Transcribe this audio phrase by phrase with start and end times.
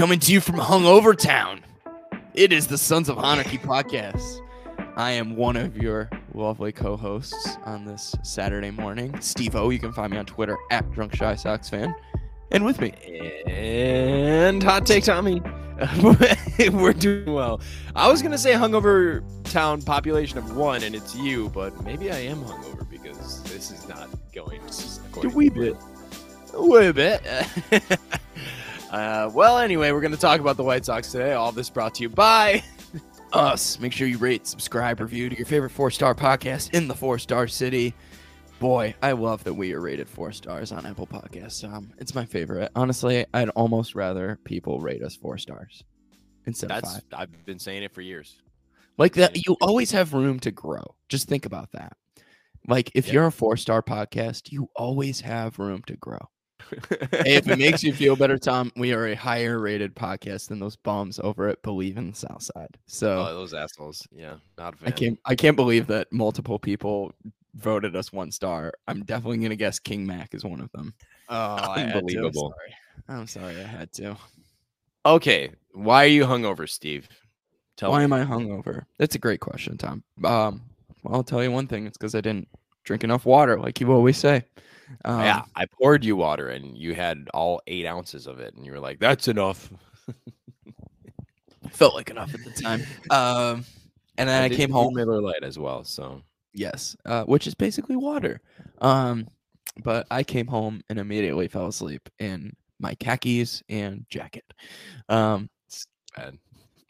[0.00, 1.60] Coming to you from Hungover Town.
[2.32, 4.40] It is the Sons of Anarchy podcast.
[4.96, 9.20] I am one of your lovely co-hosts on this Saturday morning.
[9.20, 11.94] Steve O, you can find me on Twitter at Drunk Shy Sox Fan.
[12.50, 12.92] And with me,
[13.46, 15.42] And hot take, Tommy.
[16.72, 17.60] We're doing well.
[17.94, 22.20] I was gonna say hungover town population of one, and it's you, but maybe I
[22.20, 25.76] am hungover because this is not going a according wee to bit.
[26.54, 27.22] a wee bit.
[28.90, 31.32] uh, well, anyway, we're gonna talk about the White Sox today.
[31.32, 32.62] All this brought to you by.
[33.32, 33.78] Us.
[33.78, 37.94] Make sure you rate, subscribe, review to your favorite four-star podcast in the four-star city.
[38.58, 41.62] Boy, I love that we are rated four stars on Apple Podcasts.
[41.64, 42.72] Um, it's my favorite.
[42.74, 45.84] Honestly, I'd almost rather people rate us four stars
[46.46, 47.02] instead of That's five.
[47.12, 48.36] I've been saying it for years.
[48.98, 50.96] Like that, you always have room to grow.
[51.08, 51.96] Just think about that.
[52.66, 53.12] Like if Yeah.
[53.14, 56.18] you're a four star podcast, you always have room to grow.
[57.10, 60.58] Hey, if it makes you feel better, Tom, we are a higher rated podcast than
[60.58, 62.76] those bums over at Believe in the South Side.
[62.86, 64.06] So oh, those assholes.
[64.12, 64.74] Yeah, not.
[64.84, 67.12] I can't I can't believe that multiple people
[67.54, 68.72] voted us one star.
[68.88, 70.94] I'm definitely gonna guess King Mac is one of them.
[71.28, 72.54] Oh, I I'm, Unbelievable.
[72.56, 73.18] sorry.
[73.18, 74.16] I'm sorry I had to.
[75.06, 77.08] Okay, why are you hungover, Steve?
[77.76, 78.04] Tell Why me.
[78.04, 78.84] am I hungover?
[78.98, 80.04] That's a great question, Tom.
[80.22, 80.60] Um,
[81.02, 81.86] well, I'll tell you one thing.
[81.86, 82.46] It's because I didn't
[82.84, 84.44] drink enough water, like you always say.
[85.04, 88.64] Um, yeah, I poured you water and you had all eight ounces of it, and
[88.64, 89.70] you were like, "That's enough."
[91.70, 92.82] felt like enough at the time.
[93.10, 93.64] Um,
[94.18, 94.94] and then I, did came home.
[94.94, 95.84] Miller Lite as well.
[95.84, 98.40] So Yes, uh, which is basically water.
[98.80, 99.28] Um,
[99.82, 104.44] but I came home and immediately fell asleep in my khakis and jacket.
[105.08, 105.48] Um,
[106.16, 106.38] bad.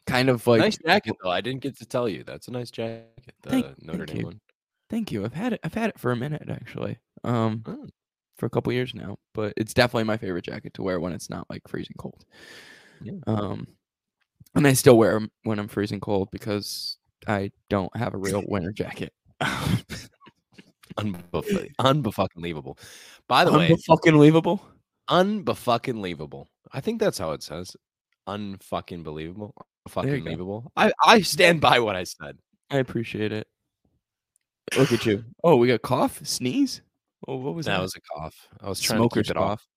[0.07, 1.29] kind of like nice jacket though.
[1.29, 2.23] I didn't get to tell you.
[2.23, 3.07] That's a nice jacket.
[3.43, 4.25] The Thank- Notre thank Dame you.
[4.25, 4.41] one.
[4.89, 5.23] Thank you.
[5.23, 5.59] I've had it.
[5.63, 6.97] I've had it for a minute actually.
[7.23, 7.87] Um, Oh.
[8.37, 11.29] for a couple years now, but it's definitely my favorite jacket to wear when it's
[11.29, 12.25] not like freezing cold.
[13.03, 13.19] Yeah.
[13.27, 13.67] Um,
[14.55, 16.97] and I still wear 'em when I'm freezing cold because
[17.27, 19.13] I don't have a real winter jacket.
[20.97, 22.77] Unbefucking unbefucking
[23.27, 24.61] By the way, fucking believable.
[25.09, 26.45] unbefucking leavable.
[26.73, 27.75] I think that's how it says.
[28.27, 29.53] Unfucking believable.
[29.87, 30.71] Fucking believable.
[30.75, 32.37] I, I stand by what I said.
[32.69, 33.47] I appreciate it.
[34.77, 35.23] Look at you.
[35.43, 36.81] Oh, we got cough, sneeze.
[37.27, 37.77] Oh, what was that?
[37.77, 38.47] That was a cough.
[38.61, 39.51] I was trying smoker's to keep it cough.
[39.51, 39.67] off.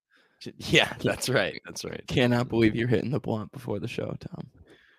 [0.58, 1.58] Yeah, that's right.
[1.64, 2.04] That's right.
[2.06, 4.50] Cannot believe you're hitting the blunt before the show, Tom.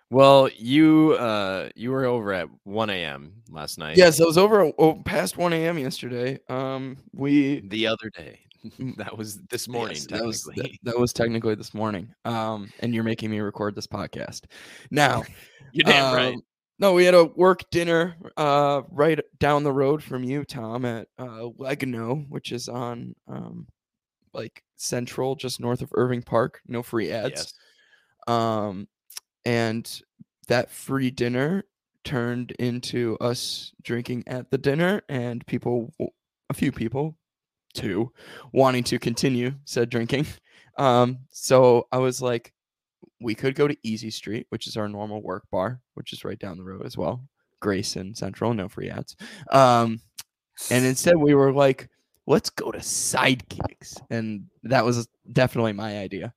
[0.09, 3.43] Well, you uh you were over at 1 a.m.
[3.49, 3.95] last night.
[3.95, 5.77] Yes, I was over oh, past 1 a.m.
[5.77, 6.39] yesterday.
[6.49, 8.39] Um, we The other day.
[8.97, 12.13] that was this morning, Yes, that was that, that was technically this morning.
[12.23, 14.45] Um, and you're making me record this podcast
[14.91, 15.23] now.
[15.71, 16.37] You're damn right.
[16.77, 21.07] No, we had a work dinner uh right down the road from you, Tom, at
[21.17, 23.67] uh Legno, which is on um
[24.33, 26.61] like central, just north of Irving Park.
[26.67, 27.53] No free ads.
[28.27, 28.35] Yes.
[28.37, 28.87] Um,
[29.45, 30.01] and
[30.47, 31.63] that free dinner
[32.03, 35.93] turned into us drinking at the dinner, and people,
[36.49, 37.17] a few people,
[37.73, 38.11] two,
[38.51, 40.27] wanting to continue said drinking.
[40.77, 42.51] Um, so I was like,
[43.21, 46.39] we could go to Easy Street, which is our normal work bar, which is right
[46.39, 47.23] down the road as well.
[47.61, 49.15] Grayson Central, no free ads.
[49.51, 49.99] Um,
[50.69, 51.89] and instead we were like,
[52.27, 56.33] let's go to Sidekicks, and that was definitely my idea.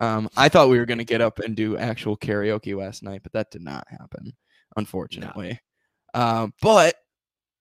[0.00, 3.32] Um, I thought we were gonna get up and do actual karaoke last night, but
[3.32, 4.32] that did not happen,
[4.76, 5.60] unfortunately.
[6.14, 6.94] Um, but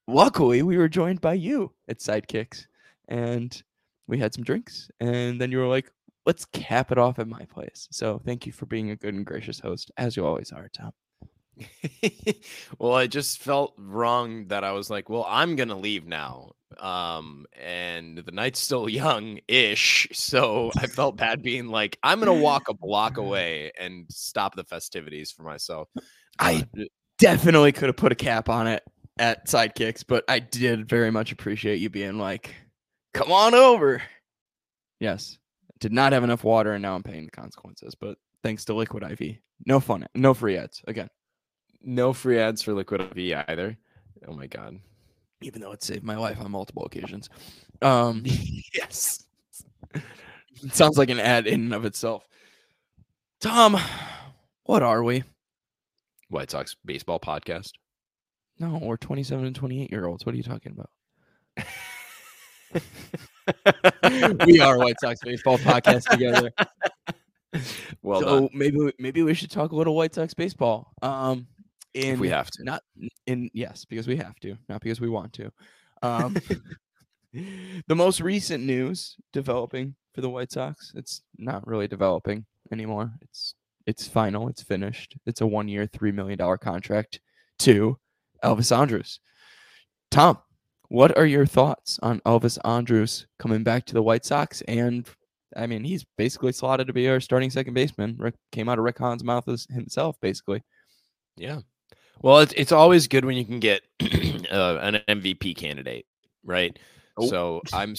[0.08, 2.66] luckily, we were joined by you at Sidekicks,
[3.08, 3.62] and
[4.08, 5.92] we had some drinks, and then you were like,
[6.26, 9.26] "Let's cap it off at my place." So thank you for being a good and
[9.26, 10.92] gracious host, as you always are, Tom.
[12.80, 16.52] well, I just felt wrong that I was like, well, I'm gonna leave now.
[16.80, 20.08] Um, and the night's still young ish.
[20.14, 24.64] So I felt bad being like, I'm gonna walk a block away and stop the
[24.64, 25.90] festivities for myself.
[26.40, 26.88] I But,
[27.18, 28.84] definitely could have put a cap on it
[29.18, 32.56] at sidekicks, but I did very much appreciate you being like,
[33.14, 34.02] come on over.
[35.00, 35.38] Yes.
[35.80, 39.04] Did not have enough water and now I'm paying the consequences, but thanks to Liquid
[39.04, 39.38] IV.
[39.66, 41.10] No fun, no free ads again,
[41.82, 43.78] no free ads for Liquid IV either.
[44.28, 44.80] Oh my god.
[45.42, 47.30] even though it saved my life on multiple occasions.
[47.82, 48.24] Um,
[48.74, 49.24] yes.
[49.94, 52.28] it sounds like an ad in and of itself.
[53.40, 53.78] Tom,
[54.64, 55.24] what are we?
[56.28, 57.72] White Sox baseball podcast.
[58.60, 60.26] No, we're 27 and 28 year olds.
[60.26, 60.90] What are you talking about?
[64.46, 66.52] we are White Sox baseball podcast together.
[68.02, 68.50] well so done.
[68.54, 70.92] maybe we- maybe we should talk a little White Sox baseball.
[71.02, 71.48] Um,
[71.96, 72.64] in If we have to.
[72.64, 72.84] not
[73.26, 75.52] in yes because we have to, not because we want to.
[76.04, 76.36] Um,
[77.34, 80.92] the most recent news developing for the White Sox.
[80.96, 83.12] It's not really developing anymore.
[83.22, 83.56] It's
[83.88, 85.18] it's final, it's finished.
[85.26, 87.20] It's a one year, $3 million contract
[87.60, 87.98] to
[88.44, 89.20] Elvis Andrus.
[90.12, 90.38] Tom,
[90.90, 94.62] what are your thoughts on Elvis Andrus coming back to the White Sox?
[94.68, 95.08] And
[95.56, 98.16] I mean, he's basically slotted to be our starting second baseman.
[98.18, 100.64] Rick came out of Rick Hahn's mouth as himself, basically.
[101.38, 101.60] Yeah.
[102.22, 103.82] Well, it's it's always good when you can get
[104.52, 106.06] uh, an MVP candidate,
[106.44, 106.78] right?
[107.18, 107.30] Nope.
[107.30, 107.96] So I'm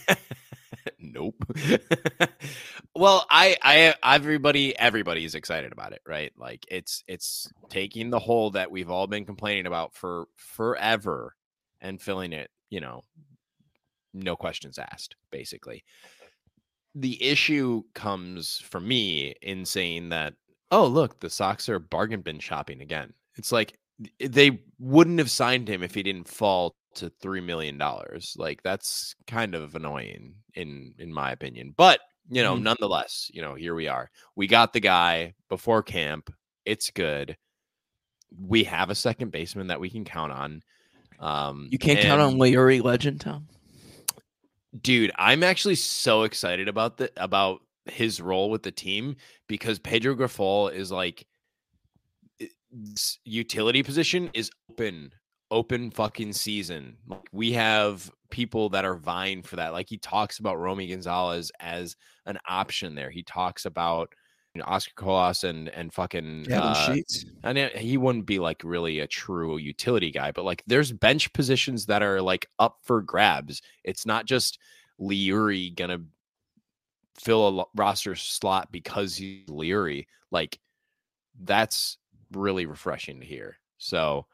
[0.98, 1.34] nope.
[2.94, 6.32] well, I I everybody everybody is excited about it, right?
[6.38, 11.34] Like it's it's taking the hole that we've all been complaining about for forever
[11.84, 13.02] and filling it, you know,
[14.12, 15.84] no questions asked, basically.
[16.96, 20.34] The issue comes for me in saying that,
[20.70, 23.12] oh, look, the Sox are bargain bin shopping again.
[23.36, 23.78] It's like
[24.20, 28.34] they wouldn't have signed him if he didn't fall to three million dollars.
[28.38, 31.74] Like that's kind of annoying in in my opinion.
[31.76, 32.00] But
[32.30, 32.62] you know, Mhm.
[32.62, 34.10] nonetheless, you know, here we are.
[34.36, 36.32] We got the guy before camp.
[36.64, 37.36] It's good.
[38.40, 40.62] We have a second baseman that we can count on.
[41.24, 43.48] Um, You can't count on and- Larry Legend, Tom.
[44.82, 49.14] dude i'm actually so excited about the about his role with the team
[49.48, 51.26] because pedro Grifol is like
[53.24, 55.12] utility position is open
[55.50, 56.96] open fucking season.
[57.06, 59.72] Like, we have people that are vying for that.
[59.72, 61.94] Like he talks about romy gonzalez as
[62.26, 63.10] an option there.
[63.10, 64.08] He talks about
[64.62, 67.26] oscar colas and and fucking uh, Sheets.
[67.42, 71.86] and he wouldn't be like really a true utility guy, but like there's bench positions
[71.86, 73.62] that are like up for grabs.
[73.82, 74.58] It's not just
[75.00, 76.00] Leury gonna
[77.20, 80.06] fill a roster slot because he's Leury.
[80.30, 80.58] Like
[81.42, 81.98] that's
[82.32, 83.58] really refreshing to hear.
[83.78, 84.26] So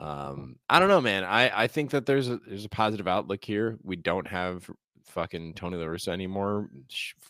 [0.00, 1.24] um I don't know, man.
[1.24, 3.78] I I think that there's a there's a positive outlook here.
[3.82, 4.68] We don't have
[5.06, 6.68] fucking Tony La Russa anymore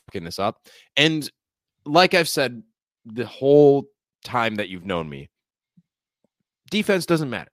[0.07, 0.67] fucking this up.
[0.97, 1.31] And
[1.87, 2.63] like I've said
[3.05, 3.85] the whole
[4.25, 5.29] time that you've known me,
[6.71, 7.51] defense doesn't matter.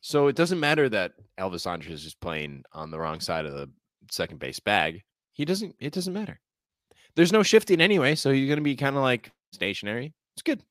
[0.00, 3.68] So it doesn't matter that Elvis Andrus is playing on the wrong side of the
[4.10, 5.02] second base bag.
[5.32, 5.74] He doesn't.
[5.80, 6.40] It doesn't matter.
[7.16, 10.14] There's no shifting anyway, so you're gonna be kind of like stationary.
[10.36, 10.62] It's good.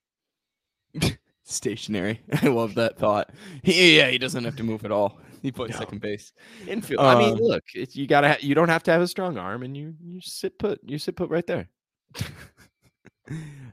[1.48, 2.22] Stationary.
[2.42, 3.30] I love that thought.
[3.64, 5.20] He, yeah, he doesn't have to move at all.
[5.44, 5.78] He plays No.
[5.78, 6.34] second base.
[6.68, 7.02] Infield.
[7.02, 8.30] I mean, Um, look, it's, you gotta.
[8.30, 10.80] Ha- you don't have to have a strong arm, and you you sit put.
[10.84, 11.68] You sit put right there.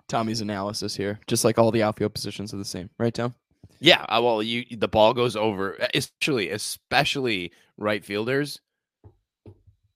[0.09, 3.35] Tommy's analysis here, just like all the outfield positions are the same, right, Tom?
[3.81, 4.03] Yeah.
[4.09, 8.61] uh, Well, you the ball goes over, especially especially right fielders.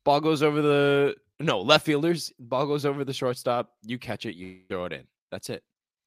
[0.05, 2.32] Ball goes over the no left fielders.
[2.38, 3.73] Ball goes over the shortstop.
[3.85, 4.35] You catch it.
[4.37, 5.05] You throw it in.
[5.31, 5.62] That's it.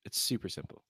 [0.06, 0.82] It's super simple.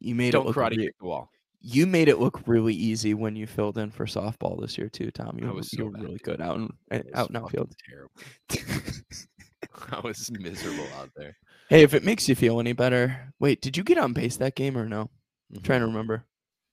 [0.00, 1.30] You made Don't it look karate re- the wall.
[1.60, 5.10] you made it look really easy when you filled in for softball this year too,
[5.10, 5.38] Tom.
[5.40, 6.70] You, I was you so were bad, really good out in
[7.14, 7.74] out in outfield.
[7.88, 8.12] Terrible.
[9.92, 11.36] I was miserable out there.
[11.68, 14.54] Hey, if it makes you feel any better, wait, did you get on base that
[14.54, 15.10] game or no?
[15.54, 15.90] I'm trying to Mhm.
[15.90, 16.24] remember.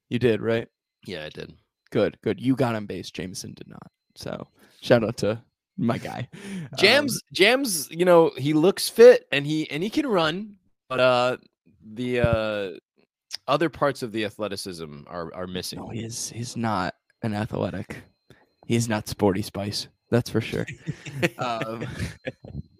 [0.09, 0.67] You did, right?
[1.05, 1.53] Yeah, I did.
[1.91, 2.39] Good, good.
[2.41, 3.11] You got on base.
[3.11, 3.91] Jameson did not.
[4.15, 4.47] So
[4.81, 5.41] shout out to
[5.77, 6.27] my guy.
[6.65, 10.57] Um, Jams, Jams, you know, he looks fit and he and he can run,
[10.89, 11.37] but uh
[11.93, 12.71] the uh
[13.47, 15.79] other parts of the athleticism are are missing.
[15.79, 16.29] no, he's.
[16.29, 18.03] He's not an athletic.
[18.67, 19.87] He's not sporty spice.
[20.09, 20.65] That's for sure.
[21.37, 21.85] um,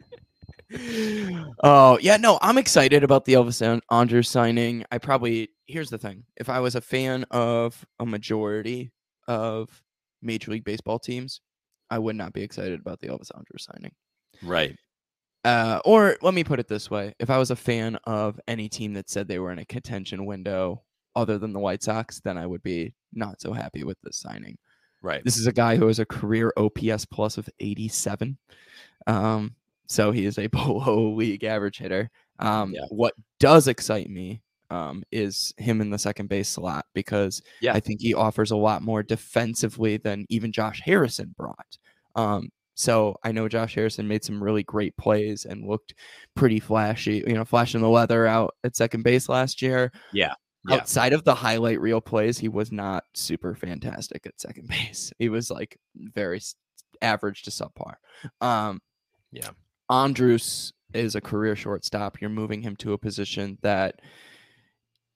[1.63, 4.83] oh yeah, no, I'm excited about the Elvis An- Andrus signing.
[4.91, 8.91] I probably here's the thing: if I was a fan of a majority
[9.27, 9.69] of
[10.21, 11.41] Major League Baseball teams,
[11.89, 13.91] I would not be excited about the Elvis Andrus signing.
[14.43, 14.75] right.
[15.43, 18.67] Uh, or let me put it this way: if I was a fan of any
[18.67, 20.81] team that said they were in a contention window
[21.15, 24.57] other than the White Sox, then I would be not so happy with this signing.
[25.01, 25.23] Right.
[25.23, 28.37] This is a guy who has a career OPS plus of 87.
[29.05, 29.55] Um,
[29.87, 32.09] so he is a below league average hitter.
[32.39, 32.85] Um, Yeah.
[32.89, 37.73] What does excite me um, is him in the second base slot because Yeah.
[37.73, 41.77] I think he offers a lot more defensively than even Josh Harrison brought.
[42.15, 45.93] Um, so I know Josh Harrison made some really great plays and looked
[46.35, 49.91] pretty flashy, you know, flashing the leather out at second base last year.
[50.11, 50.33] Yeah.
[50.67, 50.77] Yeah.
[50.77, 55.13] Outside of the highlight reel plays, he was not super fantastic at second base.
[55.19, 56.41] He was like very
[57.01, 57.93] average to subpar.
[58.41, 58.81] Um,
[59.31, 59.51] Yeah.
[59.89, 62.21] Andrus is a career shortstop.
[62.21, 64.01] You're moving him to a position that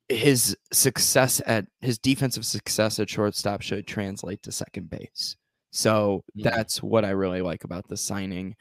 [0.09, 5.35] his success at his defensive success at shortstop should translate to second base.
[5.71, 6.43] So Mhm.
[6.43, 8.55] that's what I really like about the signing.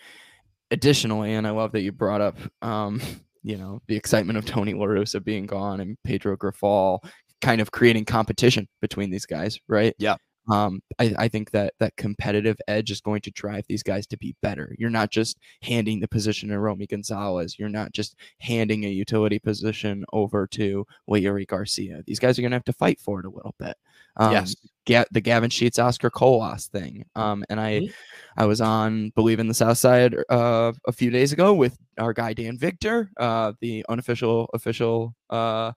[0.70, 3.00] Additionally, and I love that you brought up, um,
[3.42, 6.98] you know, the excitement of Tony La Russa being gone and Pedro Grifol
[7.40, 9.94] kind of creating competition between these guys, right?
[9.98, 10.16] Yeah.
[10.50, 14.16] Um, I, I think that that competitive edge is going to drive these guys to
[14.16, 14.74] be better.
[14.78, 17.58] You're not just handing the position to Romy Gonzalez.
[17.58, 22.02] You're not just handing a utility position over to Leury Garcia.
[22.06, 23.76] These guys are going to have to fight for it a little bit.
[24.16, 24.56] Um, Yes.
[24.86, 27.04] Ga- the Gavin Sheets, Oscar Colas thing.
[27.14, 27.92] Um, and I, Mhm.
[28.38, 32.12] I was on Believe in the South Side uh, a few days ago with our
[32.14, 35.72] guy Dan Victor, uh, the unofficial official uh,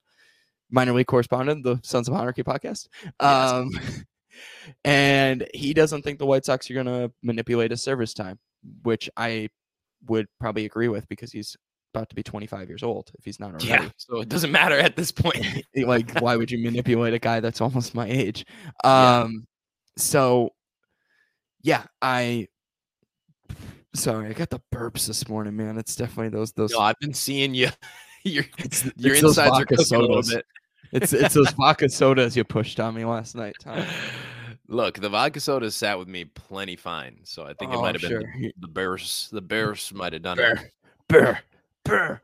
[0.70, 2.88] minor league correspondent, the Sons of Monarchy podcast.
[3.20, 4.04] Yes.
[4.84, 8.38] And he doesn't think the White Sox are going to manipulate his service time,
[8.82, 9.48] which I
[10.06, 11.56] would probably agree with because he's
[11.94, 13.66] about to be 25 years old if he's not already.
[13.66, 13.88] Yeah.
[13.96, 15.46] So it doesn't matter at this point.
[15.76, 18.44] like, why would you manipulate a guy that's almost my age?
[18.84, 19.20] Yeah.
[19.20, 19.46] Um,
[19.96, 20.50] so
[21.62, 22.48] yeah, I.
[23.94, 25.76] Sorry, I got the burps this morning, man.
[25.76, 26.72] It's definitely those those.
[26.72, 27.68] no, I've been seeing you.
[28.24, 30.46] Your it's, your it's insides are cooking a little bit.
[30.92, 33.84] It's it's those vodka sodas you pushed on me last night, Tom.
[34.72, 38.00] Look, the vodka soda sat with me plenty fine, so I think it Oh, might
[38.00, 39.28] have been the, the Bears.
[39.30, 40.54] The Bears might have done Bear.
[40.54, 40.72] it.
[41.08, 41.38] Burr,
[41.84, 42.20] burr.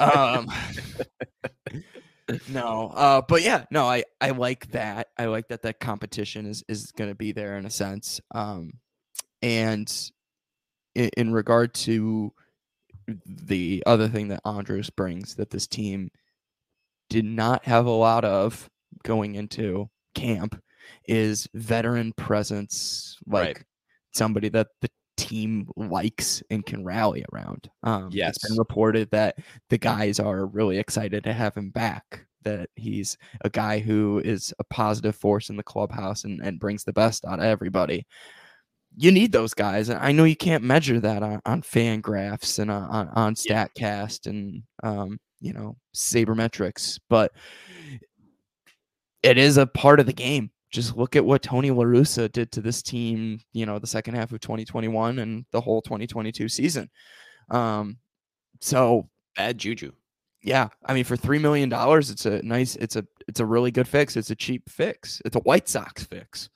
[0.00, 0.50] Um,
[2.48, 5.08] no, uh, but yeah, no, I I like that.
[5.18, 8.22] I like that that competition is is going to be there in a sense.
[8.34, 8.72] Um,
[9.42, 9.92] and
[10.94, 12.32] in, in regard to
[13.26, 16.10] the other thing that Andrus brings that this team
[17.10, 18.70] did not have a lot of
[19.02, 20.58] going into camp
[21.06, 23.64] is veteran presence, like Right.
[24.12, 27.68] somebody that the team likes and can rally around.
[27.82, 29.36] Um, it's been reported that
[29.68, 32.26] the guys are really excited to have him back.
[32.42, 36.82] That he's a guy who is a positive force in the clubhouse and, and brings
[36.84, 38.06] the best out of everybody.
[38.96, 42.70] You need those guys, and I know you can't measure that on, on FanGraphs and
[42.70, 47.32] on, on, on Statcast and um, you know sabermetrics, but
[49.22, 50.50] it is a part of the game.
[50.72, 54.14] Just look at what Tony La Russa did to this team, you know, the second
[54.14, 56.90] half of 2021 and the whole 2022 season.
[57.50, 57.98] Um,
[58.60, 59.92] so Bad juju.
[60.42, 63.70] yeah, I mean, for three million dollars, it's a nice, it's a, it's a really
[63.70, 64.16] good fix.
[64.16, 65.20] It's a cheap fix.
[65.24, 66.48] It's a White Sox fix.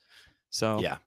[0.49, 0.97] So Yeah.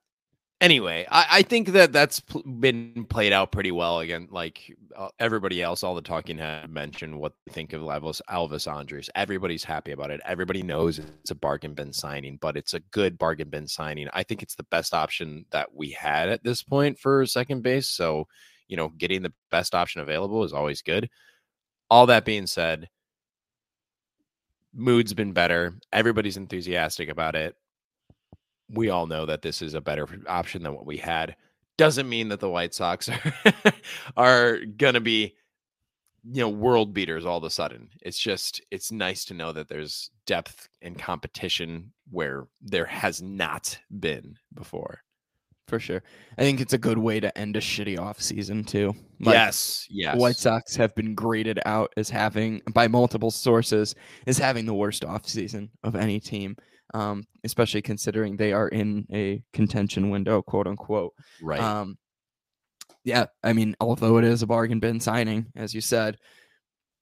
[0.61, 4.29] Anyway, I, I think that that's pl- been played out pretty well again.
[4.31, 8.71] Like uh, everybody else, all the talking had mentioned what they think of Elvis, Elvis
[8.71, 9.09] Andrus.
[9.15, 10.21] Everybody's happy about it.
[10.27, 14.09] Everybody knows it's a bargain bin signing, but it's a good bargain bin signing.
[14.13, 17.89] I think it's the best option that we had at this point for second base.
[17.89, 18.27] So,
[18.69, 21.09] you know, getting the best option available is always good.
[21.89, 22.87] All that being said,
[24.75, 25.73] mood's been better.
[25.91, 27.57] Everybody's enthusiastic about it.
[28.73, 31.37] We all know that this is a better option than what we had.
[31.77, 33.35] Doesn't mean that the White Sox are,
[34.17, 35.35] are going to be,
[36.25, 37.89] you know, world beaters all of a sudden.
[38.03, 43.79] It's just, it's nice to know that there's depth and competition where there has not
[43.99, 45.01] been before.
[45.71, 46.03] for sure,
[46.37, 48.95] I think it's a good way to end a shitty off season too.
[49.21, 49.87] Like, yes.
[49.89, 50.19] Yes.
[50.19, 53.95] White Sox have been graded out as having, by multiple sources,
[54.27, 56.57] as having the worst offseason of any team,
[56.95, 61.13] um, especially considering they are in a contention window, quote unquote.
[61.43, 61.61] Right.
[61.61, 61.99] Um,
[63.05, 66.19] yeah, I mean, although it is a bargain bin signing, as you said,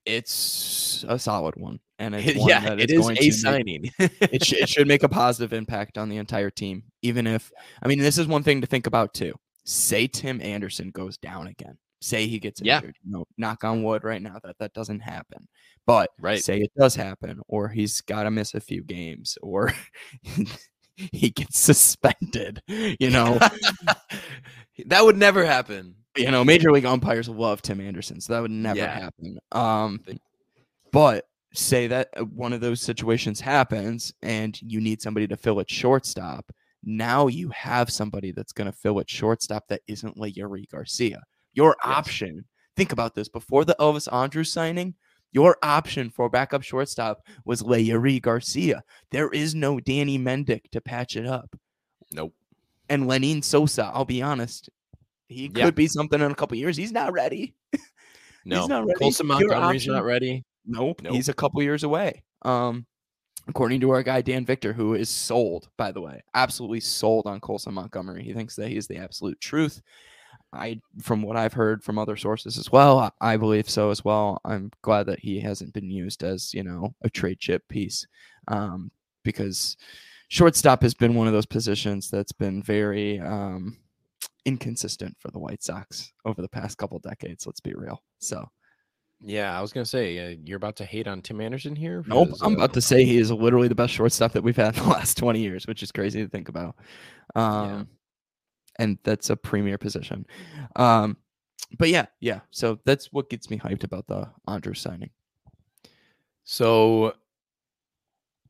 [0.06, 3.90] it's a solid one, and it's one yeah, that it is a to make- signing.
[3.98, 6.84] it, sh- it should make a positive impact on the entire team.
[7.02, 7.50] Even if,
[7.82, 9.34] I mean, this is one thing to think about too.
[9.64, 11.78] Say Tim Anderson goes down again.
[12.00, 12.76] Say he gets Yeah.
[12.76, 12.96] injured.
[13.04, 15.48] You know, knock on wood right now that that doesn't happen.
[15.86, 16.42] But Right.
[16.42, 19.72] say it does happen, or he's got to miss a few games, or
[20.96, 22.62] he gets suspended.
[22.68, 23.38] You know,
[24.86, 25.94] that would never happen.
[26.16, 28.98] you know, major league umpires love Tim Anderson, so that would never Yeah.
[29.00, 29.38] happen.
[29.52, 30.00] Um,
[30.92, 35.60] but say that uh, one of those situations happens and you need somebody to fill
[35.60, 36.50] at shortstop.
[36.84, 41.22] Now you have somebody that's going to fill at shortstop that isn't like Yuri Garcia.
[41.58, 41.96] Your Yes.
[41.98, 42.44] option.
[42.76, 44.94] Think about this: before the Elvis Andrus signing,
[45.32, 48.82] your option for backup shortstop was Yuri Garcia.
[49.10, 51.54] There is no Danny Mendick to patch it up
[52.12, 52.32] Nope.
[52.88, 54.70] and Lenyn Sosa, I'll be honest,
[55.28, 55.64] he Yeah.
[55.64, 56.76] could be something in a couple years.
[56.76, 57.54] He's not ready.
[58.44, 58.60] No.
[58.60, 58.98] he's not ready.
[58.98, 60.42] Colson Montgomery's not ready.
[60.64, 61.12] Nope, Nope.
[61.12, 62.22] he's a couple years away.
[62.42, 62.86] Um,
[63.46, 67.40] according to our guy Dan Victor, who is sold, by the way, absolutely sold on
[67.40, 68.22] Colson Montgomery.
[68.22, 69.82] He thinks that he is the absolute truth.
[70.52, 74.40] I, from what I've heard from other sources as well, I, believe so as well.
[74.44, 78.06] I'm glad that he hasn't been used as you know a trade chip piece,
[78.48, 78.90] um,
[79.24, 79.76] because
[80.28, 83.76] shortstop has been one of those positions that's been very um,
[84.46, 87.46] inconsistent for the White Sox over the past couple decades.
[87.46, 88.02] Let's be real.
[88.18, 88.48] So
[89.20, 92.02] Yeah, I was gonna say uh, you're about to hate on Tim Anderson here.
[92.06, 94.76] Nope, I'm uh, about to say he is literally the best shortstop that we've had
[94.78, 96.76] in the last 20 years, which is crazy to think about.
[97.34, 97.88] Um,
[98.78, 100.26] and that's a premier position.
[100.76, 101.16] Um,
[101.78, 102.40] but yeah, yeah.
[102.50, 105.10] So that's what gets me hyped about the Andrus signing.
[106.44, 107.14] So,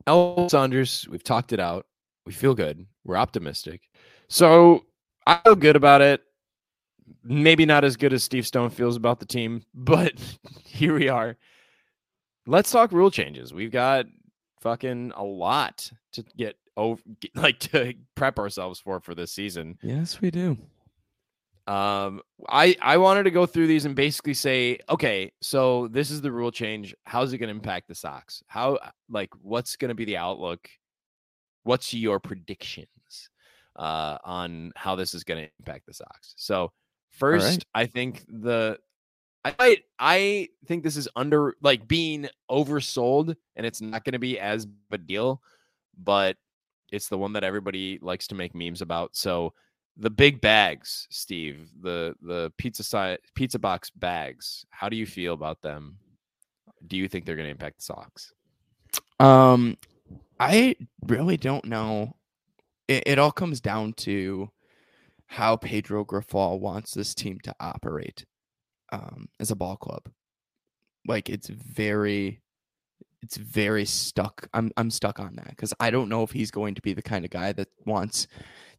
[0.07, 1.87] Elvis Andrus, we've talked it out.
[2.27, 2.87] We feel good.
[3.05, 3.89] We're optimistic.
[4.29, 4.85] So
[5.27, 6.23] I feel good about it.
[7.25, 10.13] Maybe not as good as Steve Stone feels about the team, but
[10.65, 11.37] here we are.
[12.47, 13.53] Let's talk rule changes.
[13.53, 14.07] We've got
[14.61, 17.03] fucking a lot to get over,
[17.35, 19.79] like to prep ourselves for for this season.
[19.83, 20.57] Yes, we do.
[21.67, 26.23] Um, I I wanted to go through these and basically say, okay, so this is
[26.23, 26.95] the rule change.
[27.05, 28.43] How's it going to impact the Sox?
[28.47, 28.79] How
[29.11, 30.71] like what's going to be the outlook?
[31.65, 32.89] What's your predictions
[33.77, 36.33] uh, on how this is going to impact the Sox?
[36.39, 36.73] So
[37.11, 38.79] first, I think the
[39.45, 44.19] I might I think this is under like being oversold, and it's not going to
[44.19, 45.43] be as a deal,
[46.03, 46.39] but
[46.93, 49.17] it's the one that everybody likes to make memes about.
[49.17, 49.53] So
[49.97, 54.65] the big bags, Steve, the the pizza side pizza box bags.
[54.71, 55.99] How do you feel about them?
[56.87, 58.33] Do you think they're going to impact the Sox?
[59.19, 59.77] Um,
[60.39, 60.77] I
[61.07, 62.15] really don't know.
[62.87, 64.51] It, it all comes down to
[65.27, 68.25] how Pedro Grifol wants this team to operate
[68.93, 70.09] um, as a ball club.
[71.07, 72.41] Like it's very,
[73.23, 74.49] it's very stuck.
[74.55, 77.03] I'm I'm stuck on that because I don't know if he's going to be the
[77.03, 78.27] kind of guy that wants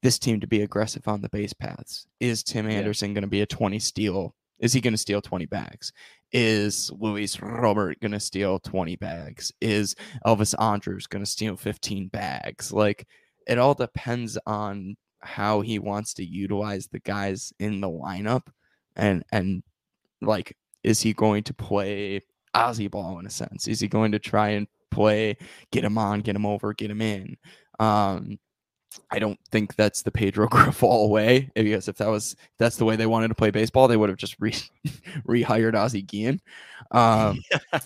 [0.02, 2.08] this team to be aggressive on the base paths.
[2.20, 2.78] Is Tim Yeah.
[2.78, 4.36] Anderson going to be a 20 steal?
[4.60, 5.92] Is he going to steal 20 bags?
[6.32, 9.52] Is Luis Robert going to steal 20 bags?
[9.62, 12.72] Is Elvis Andrus going to steal 15 bags?
[12.72, 13.08] Like
[13.48, 18.48] it all depends on how he wants to utilize the guys in the lineup
[18.96, 19.64] and and
[20.22, 22.22] like is he going to play
[22.56, 23.68] Ozzy ball in a sense?
[23.68, 25.38] Is he going to try and play
[25.72, 27.38] get him on, get him over, get him in?
[27.80, 28.40] Um
[29.12, 32.96] I don't think that's the Pedro Grifol way because if that was that's the way
[32.96, 34.52] they wanted to play baseball, they would have just re
[35.28, 36.42] rehired Ozzy Guillen.
[36.92, 37.40] Um,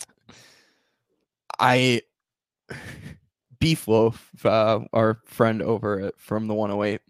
[1.60, 2.02] I
[3.60, 7.02] Beef Loaf, uh, our friend over at, from the 108,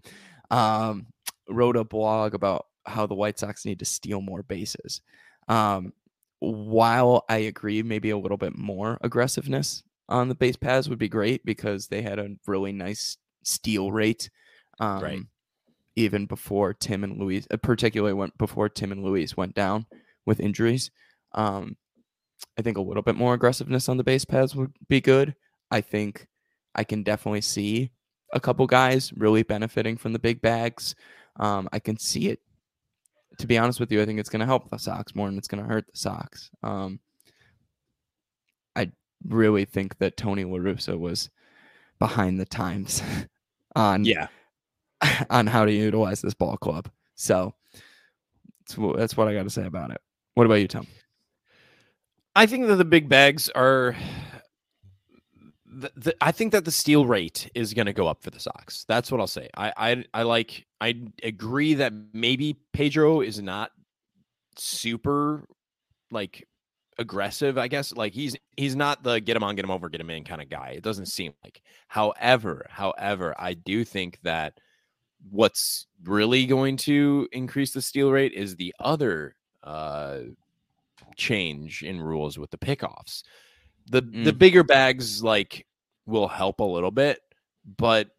[0.52, 1.08] um,
[1.50, 5.02] wrote a blog about how the White Sox need to steal more bases.
[5.48, 5.94] Um,
[6.43, 11.08] while I agree, maybe a little bit more aggressiveness on the base paths would be
[11.08, 14.29] great because they had a really nice steal rate.
[14.79, 15.19] Um, Right.
[15.95, 19.86] Even before Tim and Luis, uh, particularly when before Tim and Luis went down
[20.25, 20.89] with injuries.
[21.34, 21.77] Um,
[22.58, 25.36] I think a little bit more aggressiveness on the base paths would be good.
[25.69, 26.27] I think
[26.73, 27.91] I can definitely see
[28.34, 30.95] a couple guys really benefiting from the big bags.
[31.39, 32.39] Um, I can see it.
[33.39, 35.38] To be honest with you, I think it's going to help the Sox more than
[35.38, 36.52] it's going to hurt the Sox.
[36.62, 37.00] Um,
[38.76, 38.91] I
[39.28, 41.30] really think that Tony La Russa was
[42.00, 43.02] behind the times
[43.76, 44.28] on Yeah.
[45.30, 46.89] on how to utilize this ball club.
[47.15, 47.54] So
[48.60, 50.02] that's, that's what I got to say about it.
[50.36, 50.88] What about you, Tom?
[52.36, 53.96] I think that the big bags are.
[55.65, 58.39] The, the, I think that the steal rate is going to go up for the
[58.39, 58.86] Sox.
[58.88, 59.50] That's what I'll say.
[59.58, 60.65] I, I I like.
[60.84, 63.72] I agree that maybe Pedro is not
[64.58, 65.46] super
[66.12, 66.46] like
[67.00, 67.58] aggressive.
[67.58, 70.10] I guess like he's he's not the get him on, get him over, get him
[70.10, 70.72] in kind of guy.
[70.72, 71.62] It doesn't seem like.
[71.88, 74.60] However, however, I do think that
[75.32, 80.19] what's really going to increase the steal rate is the other uh
[81.15, 83.24] change in rules with the pickoffs.
[83.89, 84.38] The the Mm.
[84.38, 85.65] bigger bags like
[86.06, 87.22] will help a little bit,
[87.78, 88.10] but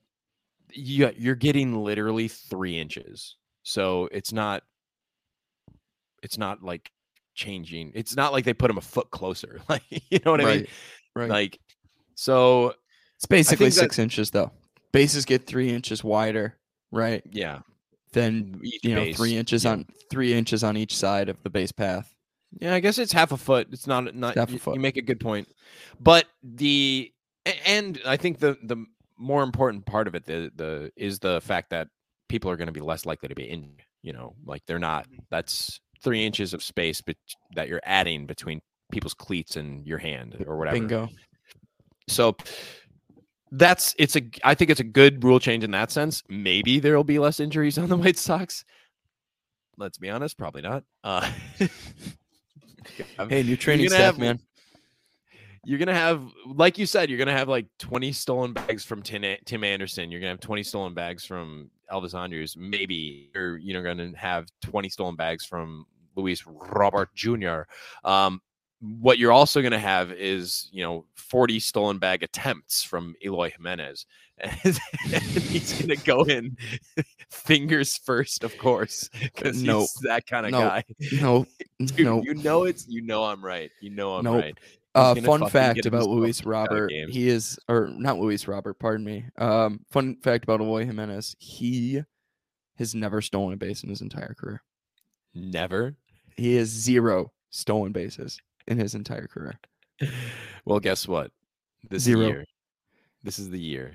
[0.74, 3.36] you you're getting literally three inches.
[3.62, 4.62] So it's not
[6.22, 6.90] it's not like
[7.34, 7.92] changing.
[7.94, 9.60] It's not like they put him a foot closer.
[9.68, 10.66] Like you know what I mean?
[11.16, 11.30] Right.
[11.30, 11.60] Like
[12.14, 12.74] so
[13.16, 14.52] It's basically think that- six inches though.
[14.92, 16.56] Bases get three inches wider,
[16.92, 17.22] right?
[17.32, 17.60] yeah.
[18.12, 19.72] Then Each you know base, three inches yeah.
[19.72, 22.14] on three inches on each side of the base path.
[22.60, 23.66] Yeah, I guess it's half a foot.
[23.72, 24.74] It's not not half a you, foot.
[24.76, 25.48] you make a good point.
[25.98, 27.10] But the
[27.66, 28.86] and I think the the
[29.18, 31.88] more important part of it the the is the fact that
[32.28, 35.06] people are going to be less likely to be injured, you know, like they're not
[35.30, 37.16] that's 3 inches of space bet-
[37.54, 40.76] that you're adding between people's cleats and your hand or whatever.
[40.78, 41.08] Bingo.
[42.08, 42.36] So
[43.52, 46.22] that's it's a I think it's a good rule change in that sense.
[46.28, 48.64] Maybe there'll be less injuries on the White Sox.
[49.76, 50.84] Let's be honest, probably not.
[51.02, 51.30] Uh
[53.28, 54.40] Hey, new training staff, have- man.
[55.66, 59.24] You're gonna have like you said you're gonna have like 20 stolen bags from tim,
[59.44, 63.82] tim anderson you're gonna have 20 stolen bags from elvis Andrus maybe you're you know
[63.82, 67.62] gonna have 20 stolen bags from luis robert jr
[68.04, 68.40] um
[68.80, 73.50] what you're also going to have is you know 40 stolen bag attempts from Eloy
[73.50, 74.04] Jimenez,
[74.38, 76.56] and he's going to go in
[77.30, 79.80] fingers first, of course, because Nope.
[79.82, 80.62] he's that kind of Nope.
[80.64, 80.84] guy.
[81.12, 81.46] No,
[81.78, 82.22] Dude, no.
[82.22, 83.70] you know it's you know I'm right.
[83.80, 84.42] You know I'm Nope.
[84.42, 84.58] right.
[84.94, 88.78] Uh, fun fact about Luis kicked out of Robert, he is, or not Luis Robert,
[88.78, 89.24] pardon me.
[89.38, 92.02] Um, fun fact about Eloy Jimenez, he
[92.78, 94.62] has never stolen a base in his entire career.
[95.34, 95.96] Never.
[96.36, 99.58] He has zero stolen bases in his entire career.
[100.66, 101.30] Well, guess what?
[101.90, 102.26] This Zero.
[102.26, 102.44] year.
[103.22, 103.94] This is the year.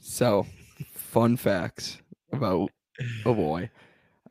[0.00, 0.46] So,
[0.94, 1.98] fun facts
[2.32, 2.70] about
[3.26, 3.68] Eloy.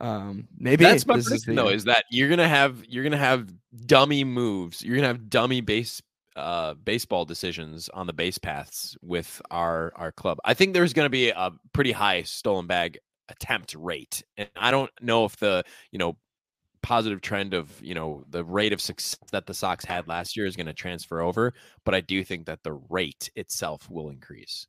[0.02, 3.48] Um, maybe That's my prediction, though, is that you're gonna have you're gonna have
[3.86, 4.82] dummy moves.
[4.82, 6.02] You're gonna have dummy base
[6.34, 10.38] uh baseball decisions on the base paths with our our club.
[10.44, 12.98] I think there's gonna be a pretty high stolen bag
[13.32, 14.22] attempt rate.
[14.36, 16.16] And I don't know if the, you know,
[16.82, 20.46] positive trend of, you know, the rate of success that the Sox had last year
[20.46, 24.66] is going to transfer over, but I do think that the rate itself will increase.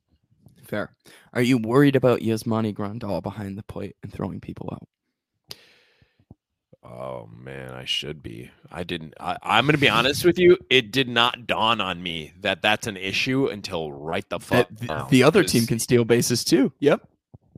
[0.64, 0.96] Fair.
[1.32, 4.88] Are you worried about Yasmani Grandal behind the plate and throwing people out?
[6.84, 8.50] Oh man, I should be.
[8.70, 9.14] I didn't.
[9.18, 10.58] I, I'm going to be honest with you.
[10.68, 14.68] It did not dawn on me that that's an issue until right the fuck.
[14.68, 16.72] That the, the other team can steal bases too.
[16.80, 17.08] Yep.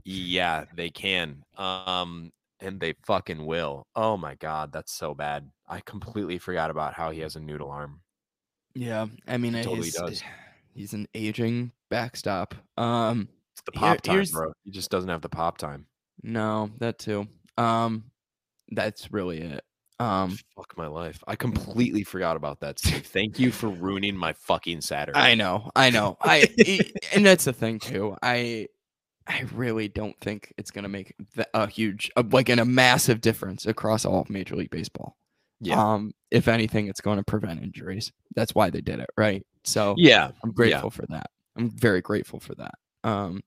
[0.05, 1.43] Yeah, they can.
[1.57, 3.83] Um, and they fucking will.
[3.97, 5.51] Oh my god, that's so bad.
[5.69, 8.01] I completely forgot about how he has a noodle arm.
[8.75, 9.07] Yeah.
[9.27, 10.23] I mean, He totally he's, does.
[10.75, 12.55] he's an aging backstop.
[12.77, 14.53] Um, It's the Here- pop time, here's- bro.
[14.62, 15.87] He just doesn't have the pop time.
[16.23, 17.27] no, that too.
[17.59, 18.05] Um,
[18.70, 19.64] that's really it.
[19.98, 21.22] Um, Fuck my life.
[21.26, 23.07] I completely forgot about that, Steve.
[23.07, 25.18] Thank you for ruining my fucking Saturday.
[25.18, 26.18] I know, I know.
[26.20, 26.46] I
[27.14, 28.16] and that's the thing too.
[28.22, 28.68] I
[29.26, 31.14] I really don't think it's gonna make
[31.55, 35.16] a huge, like, in a massive difference across all of Major League Baseball.
[35.61, 35.94] Yeah.
[35.94, 38.12] Um, if anything, it's going to prevent injuries.
[38.35, 39.42] That's why they did it, right?
[39.64, 40.31] So yeah.
[40.44, 41.31] I'm grateful for that.
[41.57, 42.74] I'm very grateful for that.
[43.05, 43.42] Um,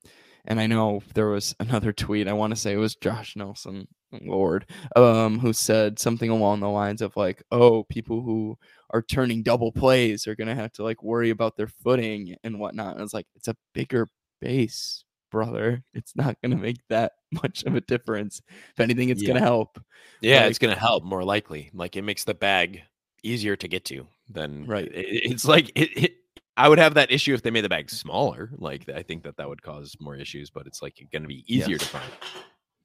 [0.45, 2.27] and I know there was another tweet.
[2.27, 3.88] I want to say it was Josh Nelson,
[4.22, 8.58] Lord, um, who said something along the lines of like, "Oh, people who
[8.91, 12.95] are turning double plays are gonna have to like worry about their footing and whatnot."
[12.95, 14.08] And it's like it's a bigger
[14.41, 15.84] base, brother.
[15.93, 18.41] It's not gonna make that much of a difference.
[18.74, 19.80] If anything, it's gonna help.
[20.22, 21.69] Yeah, Like- it's gonna help more likely.
[21.74, 22.82] Like it makes the bag
[23.22, 24.86] easier to get to than Right.
[24.93, 26.15] it- it's like it, it.
[26.58, 28.50] I would have that issue if they made the bag smaller.
[28.58, 30.50] Like I think that that would cause more issues.
[30.50, 32.12] But it's like going to be easier to find.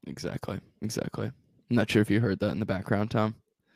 [0.07, 0.61] Exactly.
[0.83, 1.27] Exactly.
[1.27, 3.35] I'm not sure if you heard that in the background, Tom.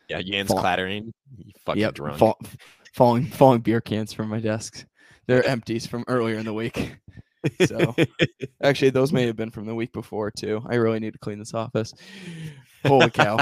[0.09, 1.13] Yeah, Jan's Fall- clattering.
[1.37, 2.19] You fucking Yep, drunk.
[2.19, 2.39] fall,
[2.95, 4.85] falling falling beer cans from my desk.
[5.27, 6.97] They're empties from earlier in the week.
[7.67, 7.95] So
[8.63, 10.61] actually, those may have been from the week before too.
[10.69, 11.95] I really need to clean this office.
[12.85, 13.39] Holy cow!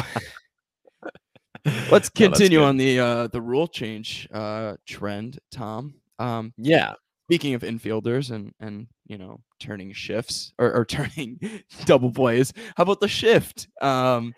[1.90, 2.64] Let's continue good.
[2.64, 5.94] on the uh, the rule change uh, trend, Tom.
[6.18, 6.92] Um, Yeah,
[7.26, 11.40] speaking of infielders and and you know turning shifts or, or turning
[11.84, 13.68] double plays, how about the shift?
[13.80, 14.32] Um,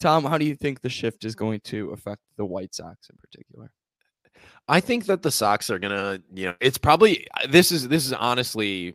[0.00, 3.16] Tom, how do you think the shift is going to affect the White Sox in
[3.16, 3.70] particular?
[4.68, 8.12] I think that the Sox are gonna, you know, it's probably this is this is
[8.12, 8.94] honestly,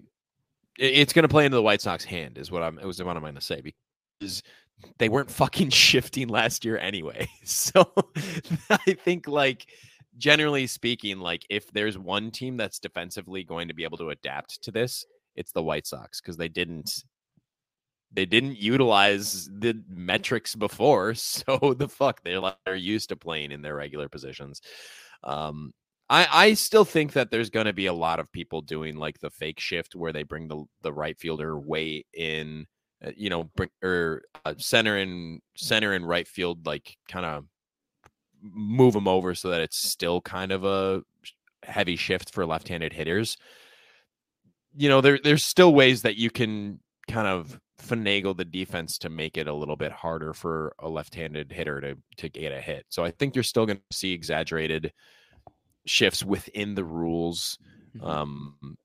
[0.78, 3.24] it's gonna play into the White Sox hand, is what I'm it was what I'm
[3.24, 3.62] gonna say
[4.20, 4.44] because
[4.98, 7.28] they weren't fucking shifting last year anyway.
[7.44, 7.92] So
[8.70, 9.68] I think like
[10.17, 14.62] generally speaking, like if there's one team that's defensively going to be able to adapt
[14.63, 17.04] to this, it's the White Sox because they didn't
[18.12, 21.13] they didn't utilize the metrics before.
[21.25, 24.62] So the fuck they're like they're used to playing in their regular positions.
[25.23, 25.73] Um,
[26.10, 29.19] I I still think that there's going to be a lot of people doing like
[29.19, 32.65] the fake shift where they bring the the right fielder way in,
[33.06, 37.45] uh, you know, bring or uh, center and center and right field like kind of
[38.53, 41.01] move them over so that it's still kind of a
[41.63, 43.38] heavy shift for left-handed hitters.
[44.75, 46.79] You know, there there's still ways that you can
[47.10, 51.51] kind of finagle the defense to make it a little bit harder for a left-handed
[51.51, 52.86] hitter to to get a hit.
[52.89, 54.91] So I think you're still going to see exaggerated
[55.86, 57.58] shifts within the rules.
[57.95, 58.08] Mhm.
[58.08, 58.77] Um,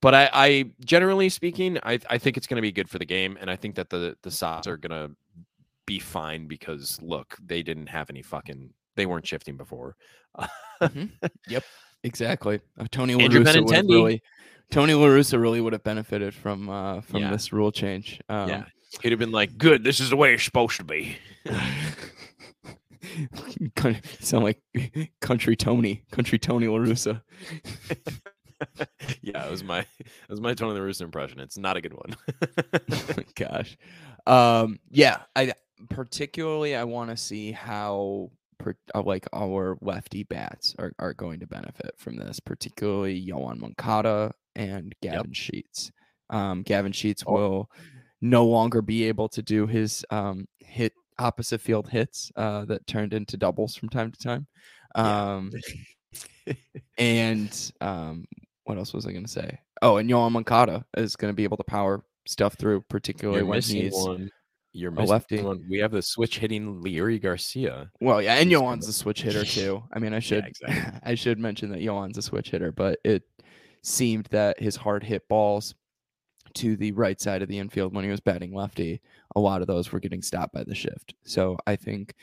[0.00, 3.06] but I, I generally speaking, I, I think it's going to be good for the
[3.06, 5.16] game, and I think that the the Sox are going to
[5.86, 9.96] be fine because look, they didn't have any fucking, they weren't shifting before.
[10.82, 11.10] Mhm.
[11.48, 11.64] Yep,
[12.04, 12.60] exactly.
[12.78, 14.22] Uh, Tony Andrew LaRussa would have really,
[14.70, 17.30] Tony LaRussa really would have benefited from uh, from Yeah.
[17.30, 18.20] this rule change.
[18.28, 18.64] Um, yeah,
[19.02, 21.16] he'd have been like, "Good, this is the way it's supposed to be."
[23.76, 24.60] Kind of sound like
[25.20, 27.22] country Tony, country Tony LaRussa.
[29.22, 31.38] yeah, it was my it was my Tony Rooster impression.
[31.40, 32.16] It's not a good one.
[33.36, 33.76] Gosh,
[34.26, 35.18] um, yeah.
[35.36, 35.52] I
[35.90, 41.40] particularly I want to see how per, uh, like our lefty bats are, are going
[41.40, 45.90] to benefit from this, particularly Yoan Moncada and Gavin Sheets.
[46.30, 47.32] Um, Gavin Sheets Oh.
[47.32, 47.70] will
[48.20, 53.14] no longer be able to do his um, hit opposite field hits uh, that turned
[53.14, 54.46] into doubles from time to time.
[54.96, 55.34] Yeah.
[55.34, 55.52] Um,
[56.98, 58.24] and um,
[58.64, 59.58] what else was I going to say?
[59.82, 63.46] Oh, and Yoan Moncada is going to be able to power stuff through, particularly You're
[63.46, 64.30] when he's one.
[64.76, 65.42] You're a missing lefty.
[65.42, 65.64] one.
[65.68, 67.90] We have the switch hitting Leury Garcia.
[68.00, 69.82] Well, yeah, and He's gonna- a switch hitter too.
[69.92, 71.00] I mean, I should exactly.
[71.04, 73.22] I should mention that Yoan's a switch hitter, but it
[73.82, 75.74] seemed that his hard hit balls
[76.54, 79.00] to the right side of the infield when he was batting lefty,
[79.34, 81.14] a lot of those were getting stopped by the shift.
[81.24, 82.14] So I think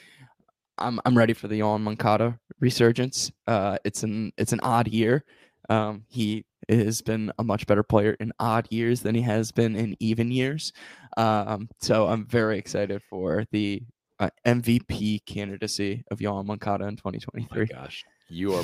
[0.78, 3.32] I'm I'm ready for the Yoan Moncada resurgence.
[3.48, 5.24] Uh, it's an it's an odd year.
[5.70, 9.76] Um, he has been a much better player in odd years than he has been
[9.76, 10.74] in even years.
[11.18, 13.84] Um, so I'm very excited for the
[14.20, 16.98] uh, MVP candidacy of Yoan Moncada in
[17.36, 17.70] Oh my 2023.
[17.70, 18.64] gosh, you are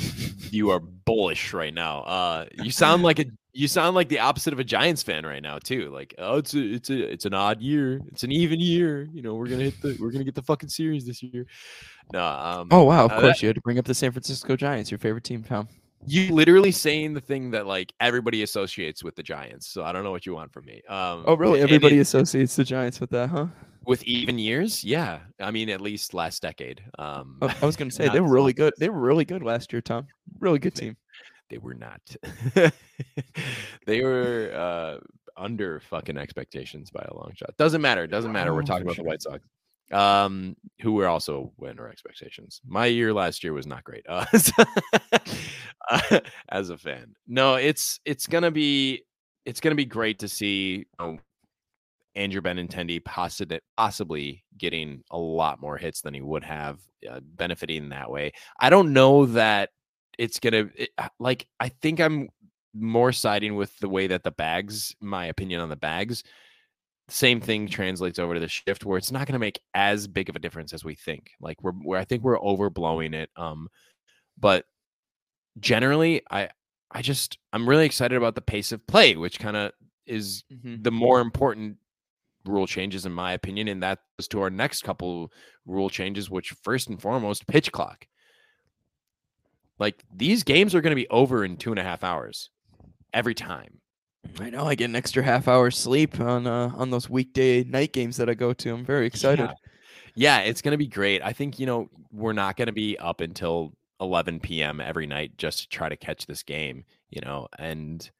[0.50, 2.00] you are bullish right now.
[2.02, 5.42] Uh, you sound like a you sound like the opposite of a Giants fan right
[5.42, 5.90] now too.
[5.90, 8.00] Like, oh, it's a it's a it's an odd year.
[8.08, 9.08] It's an even year.
[9.12, 11.46] You know, we're gonna hit the we're gonna get the fucking series this year.
[12.12, 13.04] No, um, Oh wow!
[13.04, 15.42] Of Uh, course, you had to bring up the San Francisco Giants, your favorite team,
[15.44, 15.68] Tom.
[16.06, 19.66] You literally saying the thing that like everybody associates with the Giants.
[19.68, 20.82] So I don't know what you want from me.
[20.88, 21.60] Um, Oh really?
[21.60, 23.46] Everybody it- associates the Giants with that, huh?
[23.86, 25.20] with even years, yeah.
[25.40, 26.82] I mean, at least last decade.
[26.98, 28.74] Um, Oh, I was gonna say they were really good.
[28.78, 30.06] They were really good last year, Tom.
[30.38, 30.96] Really good team.
[31.48, 32.00] they were not.
[33.86, 34.98] they were uh,
[35.36, 37.56] under fucking expectations by a long shot.
[37.56, 38.06] Doesn't matter.
[38.06, 38.54] Doesn't matter.
[38.54, 39.42] We're talking about the White Sox,
[39.92, 42.60] um, who were also way under expectations.
[42.66, 44.24] My year last year was not great uh,
[45.90, 47.14] uh, as a fan.
[47.26, 49.04] No, it's it's gonna be
[49.44, 50.86] it's gonna be great to see.
[50.98, 51.20] Um,
[52.16, 57.88] Andrew Benintendi possibly possibly getting a lot more hits than he would have, uh, benefiting
[57.90, 58.32] that way.
[58.58, 59.70] I don't know that
[60.18, 61.46] it's gonna it, uh, like.
[61.60, 62.28] I think I'm
[62.74, 64.94] more siding with the way that the bags.
[65.00, 66.24] My opinion on the bags.
[67.10, 70.28] Same thing translates over to the shift, where it's not going to make as big
[70.28, 71.32] of a difference as we think.
[71.40, 73.30] Like we're, where I think we're overblowing it.
[73.36, 73.68] Um,
[74.38, 74.64] but
[75.58, 76.48] generally, I,
[76.90, 79.72] I just I'm really excited about the pace of play, which kind of
[80.06, 80.44] is
[80.82, 81.76] the more important
[82.44, 85.30] rule changes in my opinion and that goes to our next couple
[85.66, 88.06] rule changes which first and foremost pitch clock
[89.78, 92.50] like these games are going to be over in two and a half hours
[93.12, 93.79] every time
[94.38, 94.64] I know.
[94.64, 98.28] I get an extra half hour sleep on uh, on those weekday night games that
[98.28, 98.70] I go to.
[98.74, 99.44] I'm very excited.
[99.44, 99.52] yeah,
[100.14, 102.98] yeah it's going to be great i think you know we're not going to be
[102.98, 107.46] up until 11 p.m every night just to try to catch this game you know
[107.58, 108.10] and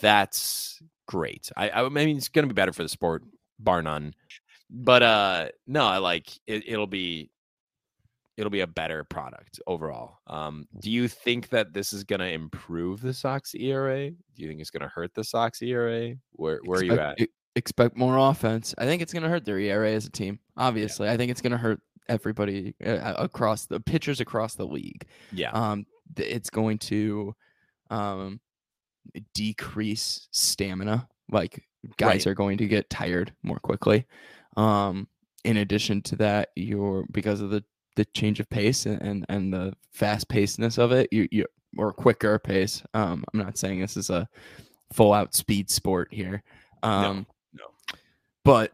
[0.00, 3.22] that's great i, I mean it's going to be better for the sport
[3.58, 4.14] bar none
[4.68, 7.30] but uh no i like it, it'll be
[8.36, 12.30] it'll be a better product overall um do you think that this is going to
[12.30, 16.60] improve the sox ERA do you think it's going to hurt the sox ERA where
[16.64, 17.18] where are you at
[17.56, 18.74] Expect- more offense.
[18.76, 20.40] I think it's going to hurt their ERA as a team.
[20.58, 25.06] Obviously, I think it's going to hurt everybody uh, across the pitchers across the league.
[25.32, 25.86] yeah Um,
[26.18, 27.34] it's going to
[27.88, 28.40] um
[29.34, 31.08] decrease stamina.
[31.30, 31.64] Like
[31.96, 32.26] guys Right.
[32.28, 34.06] are going to get tired more quickly.
[34.56, 35.08] Um,
[35.44, 37.64] in addition to that, you're because of the
[37.96, 41.92] the change of pace and and, and the fast pacedness of it, you you or
[41.92, 42.82] quicker pace.
[42.94, 44.28] Um, I'm not saying this is a
[44.92, 46.42] full out speed sport here.
[46.82, 47.64] Um, no.
[48.44, 48.72] but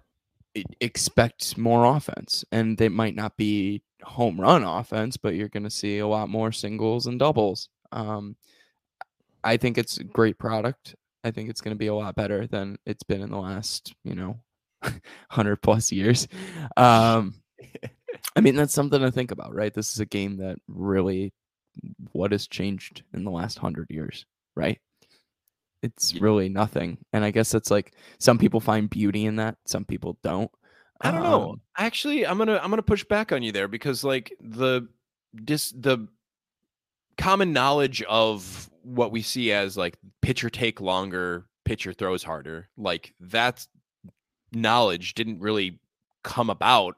[0.55, 5.63] e- expect more offense, and they might not be home run offense, but you're going
[5.63, 7.69] to see a lot more singles and doubles.
[7.93, 8.37] Um,
[9.45, 10.95] I think it's a great product.
[11.25, 13.95] I think it's going to be a lot better than it's been in the last,
[14.05, 14.41] you know,
[15.31, 16.27] hundred plus years.
[16.77, 17.35] Um,
[18.37, 19.73] I mean, that's something to think about, right?
[19.73, 21.33] This is a game that really,
[22.13, 24.79] what has changed in the last hundred years, right?
[25.83, 29.85] It's really nothing, and I guess it's like some people find beauty in that, some
[29.85, 30.51] people don't.
[31.01, 31.51] I don't know.
[31.51, 34.89] Um, Actually, I'm gonna I'm gonna push back on you there because like the
[35.45, 36.07] dis the
[37.19, 43.15] common knowledge of what we see as like pitcher take longer, pitcher throws harder, like
[43.21, 43.67] that
[44.53, 45.81] knowledge didn't really
[46.23, 46.97] come about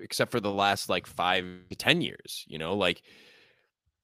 [0.00, 2.44] except for the last like five to ten years.
[2.48, 3.02] You know, like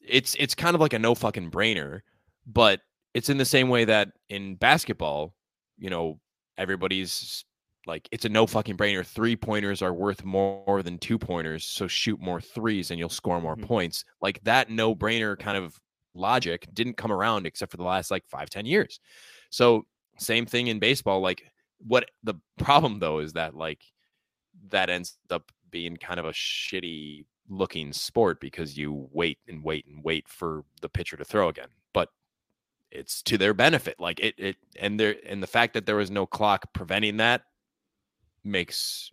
[0.01, 2.01] it's it's kind of like a no fucking brainer,
[2.47, 2.81] but
[3.15, 5.35] it's in the same way that in basketball,
[5.79, 6.21] you know,
[6.59, 7.45] everybody's
[7.87, 9.05] like it's a no fucking brainer.
[9.07, 13.41] Three pointers are worth more than two pointers, so shoot more threes and you'll score
[13.41, 13.63] more Mhm.
[13.63, 14.05] points.
[14.21, 15.79] Like that no brainer kind of
[16.15, 19.01] logic didn't come around except for the last like five ten years.
[19.51, 19.87] So
[20.19, 21.21] same thing in baseball.
[21.21, 21.43] Like
[21.79, 23.83] what the problem though is that like
[24.69, 29.87] that ends up being kind of a shitty looking sport because you wait and wait
[29.87, 31.69] and wait for the pitcher to throw again.
[31.93, 32.09] But
[32.91, 34.01] it's to their benefit.
[34.01, 37.43] Like it it and there and the fact that there was no clock preventing that
[38.45, 39.11] makes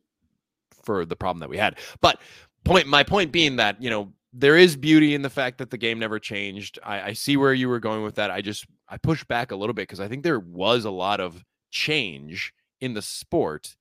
[0.84, 1.78] for the problem that we had.
[2.02, 2.22] But
[2.64, 5.78] point my point being that, you know, there is beauty in the fact that the
[5.78, 6.80] game never changed.
[6.84, 8.32] I, I see where you were going with that.
[8.32, 11.20] I just I pushed back a little bit because I think there was a lot
[11.20, 13.76] of change in the sport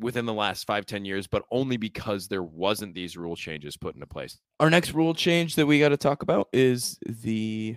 [0.00, 3.94] within the last five ten years, but only because there wasn't these rule changes put
[3.94, 4.38] into place.
[4.58, 7.76] Our next rule change that we got to talk about is the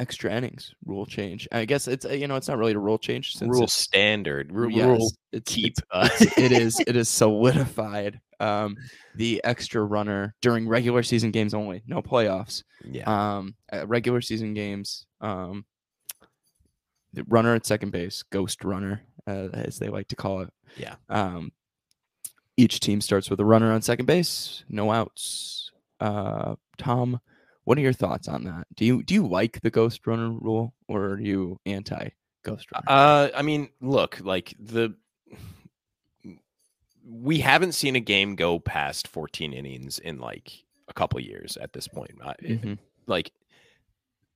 [0.00, 1.46] extra innings rule change.
[1.52, 4.68] I guess it's you know it's not really a rule change since Rule standard, ru-
[4.70, 5.74] yes, rule it's, keep.
[5.94, 8.20] it's- it's- it is it is solidified.
[8.40, 8.76] Um,
[9.14, 12.64] the extra runner during regular season games only, no playoffs.
[12.84, 13.04] yeah,
[13.38, 13.54] Um,
[13.86, 15.06] regular season games.
[15.20, 15.64] Um,
[17.12, 20.50] the runner at second base, ghost runner, uh, as they like to call it.
[20.76, 20.96] Yeah.
[21.08, 21.52] Um,
[22.56, 25.70] each team starts with a runner on second base, no outs.
[26.00, 27.20] Uh, Tom,
[27.64, 28.66] what are your thoughts on that?
[28.76, 32.10] Do you do you like the ghost runner rule, or are you anti
[32.44, 32.84] ghost runner?
[32.86, 34.94] Uh, I mean, look, like the
[37.06, 40.52] we haven't seen a game go past 14 innings in like
[40.88, 42.12] a couple years at this point.
[42.24, 42.78] I- Mhm.
[43.06, 43.30] Like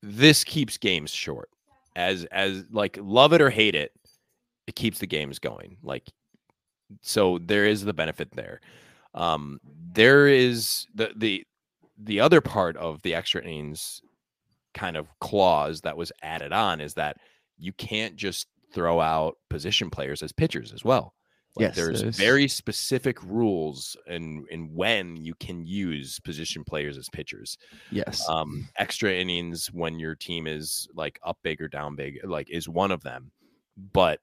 [0.03, 1.51] this keeps games short.
[1.97, 3.93] As as like love it or hate it,
[4.67, 5.79] it keeps the games going.
[5.83, 6.09] Like
[7.03, 8.61] so there is the benefit there.
[9.15, 9.61] Um
[9.93, 11.45] there is the the
[11.99, 14.01] the other part of the extra innings
[14.75, 17.17] kind of clause that was added on is that
[17.59, 21.15] you can't just throw out position players as pitchers as well.
[21.57, 26.97] Like Yes, there's there's- very specific rules and and when you can use position players
[26.97, 27.57] as pitchers.
[27.91, 28.29] yes.
[28.29, 32.69] Um, extra innings when your team is like up big or down big, like is
[32.69, 33.33] one of them.
[33.93, 34.21] But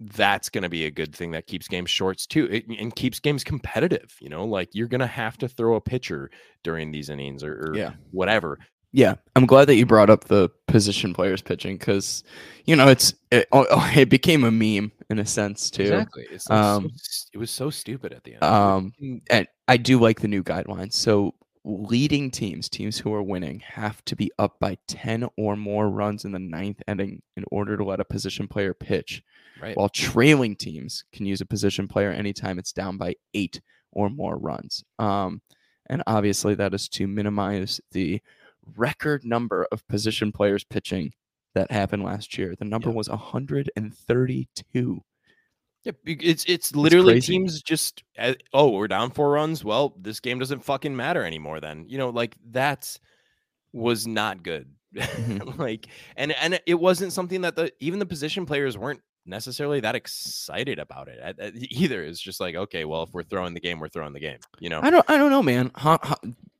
[0.00, 3.20] that's going to be a good thing that keeps games shorts too it, and keeps
[3.20, 4.16] games competitive.
[4.20, 6.30] You know, like you're going to have to throw a pitcher
[6.64, 7.92] during these innings or, or Yeah.
[8.10, 8.58] whatever.
[8.92, 12.24] Yeah, I'm glad that you brought up the position players pitching because,
[12.64, 15.82] you know, it's it, oh, oh, it became a meme in a sense too.
[15.82, 16.26] Exactly.
[16.30, 18.42] Like so Um, s- it was so stupid at the end.
[18.42, 18.92] Um,
[19.30, 20.94] and I do like the new guidelines.
[20.94, 25.88] So leading teams, teams who are winning, have to be up by ten or more
[25.88, 29.22] runs in the ninth inning in order to let a position player pitch.
[29.60, 29.76] Right.
[29.76, 33.60] While trailing teams can use a position player anytime it's down by eight
[33.92, 34.84] or more runs.
[34.98, 35.42] Um,
[35.88, 38.20] and obviously that is to minimize the
[38.76, 41.12] record number of position players pitching
[41.54, 42.54] that happened last year.
[42.56, 42.94] The number Yeah.
[42.94, 45.02] was 132.
[45.82, 47.32] Yeah, it's it's literally crazy.
[47.32, 49.64] teams just uh, oh we're down four runs.
[49.64, 51.58] Well, this game doesn't fucking matter anymore.
[51.58, 53.00] Then you know like that's
[53.72, 54.68] was not good.
[54.94, 55.56] Mhm.
[55.58, 59.94] like and and it wasn't something that the even the position players weren't necessarily that
[59.94, 62.04] excited about it either.
[62.04, 64.38] It's just like okay, well if we're throwing the game, we're throwing the game.
[64.58, 64.80] You know.
[64.82, 65.70] I don't I don't know, man.
[65.76, 66.16] Ha, ha,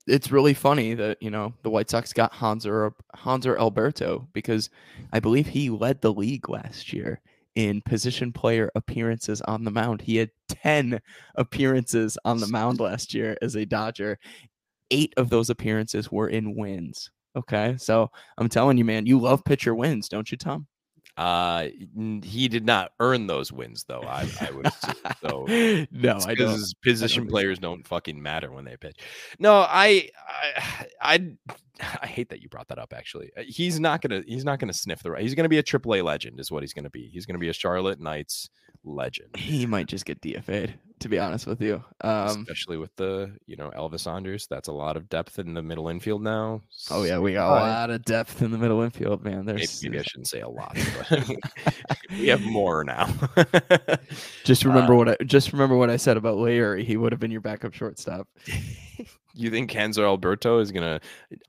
[0.06, 4.70] it's really funny that, you know, the White Sox got Hanser Hanser Alberto because
[5.12, 7.20] I believe he led the league last year
[7.54, 10.00] in position player appearances on the mound.
[10.00, 11.00] He had 10
[11.36, 14.18] appearances on the mound last year as a Dodger.
[14.90, 17.10] 8 of those appearances were in wins.
[17.36, 17.76] Okay?
[17.78, 20.66] So, I'm telling you, man, you love pitcher wins, don't you, Tom?
[21.16, 21.68] Uh,
[22.22, 24.02] he did not earn those wins though.
[24.02, 24.72] I, I would
[25.22, 25.44] so
[25.90, 27.30] no, I because position so.
[27.30, 28.98] players don't fucking matter when they pitch.
[29.38, 31.32] No, I, I, I,
[32.02, 32.92] I hate that you brought that up.
[32.94, 35.22] Actually, Uh, he's not gonna, he's not gonna sniff the right.
[35.22, 37.08] He's gonna be a AAA legend, is what he's gonna be.
[37.08, 38.50] He's gonna be a Charlotte Knights
[38.84, 41.82] legend, He might just get DFA'd, to be honest with you.
[42.00, 44.46] Um especially with the, you know, Elvis Andrus.
[44.46, 46.62] That's a lot of depth in the middle infield now.
[46.90, 49.44] Oh yeah, we got a lot of depth in the middle infield, man.
[49.44, 50.76] Maybe, There's maybe I shouldn't say a lot,
[51.10, 51.28] but
[52.12, 53.08] we have more now.
[54.44, 56.84] just remember what I just remember what I said about Leury.
[56.84, 58.28] He would have been your backup shortstop.
[59.34, 61.00] You think Hanser Alberto is gonna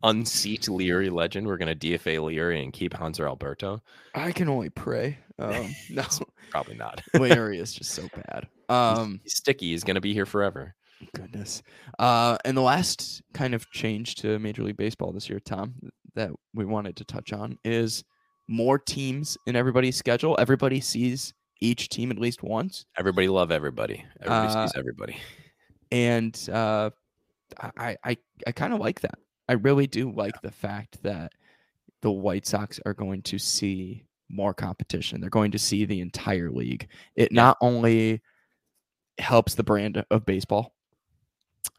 [0.04, 1.48] unseat Leury legend?
[1.48, 3.82] We're gonna DFA Leury and keep Hanser Alberto?
[4.14, 5.18] I can only pray.
[5.42, 6.04] Um, no,
[6.50, 7.02] Probably not.
[7.16, 8.48] Leury is just so bad.
[8.70, 9.72] Um, He's sticky.
[9.72, 10.76] He's gonna be here forever.
[11.16, 11.64] goodness.
[12.00, 15.76] Uh, and the last kind of change to Major League Baseball this year, Tom,
[16.16, 18.04] that we wanted to touch on is
[18.48, 20.36] more teams in everybody's schedule.
[20.40, 22.86] Everybody sees each team at least once.
[22.98, 24.04] Everybody love everybody.
[24.20, 25.18] Everybody Uh, sees everybody.
[25.92, 26.90] and uh,
[27.78, 28.18] I I
[28.48, 29.20] I kind of like that.
[29.50, 31.32] I really do like the fact that
[32.02, 35.22] the White Sox are going to see more competition.
[35.22, 36.88] They're going to see the entire league.
[37.16, 38.22] It not only
[39.18, 40.74] helps the brand of baseball,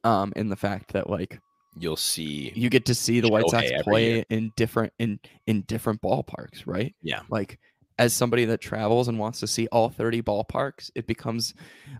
[0.04, 1.38] um, in the fact that like
[1.78, 2.52] You'll see.
[2.54, 6.94] you get to see the White Sox play in different in in different ballparks, right?
[7.02, 7.22] Yeah.
[7.30, 7.58] Like
[7.98, 11.54] as somebody that travels and wants to see all 30 ballparks, it becomes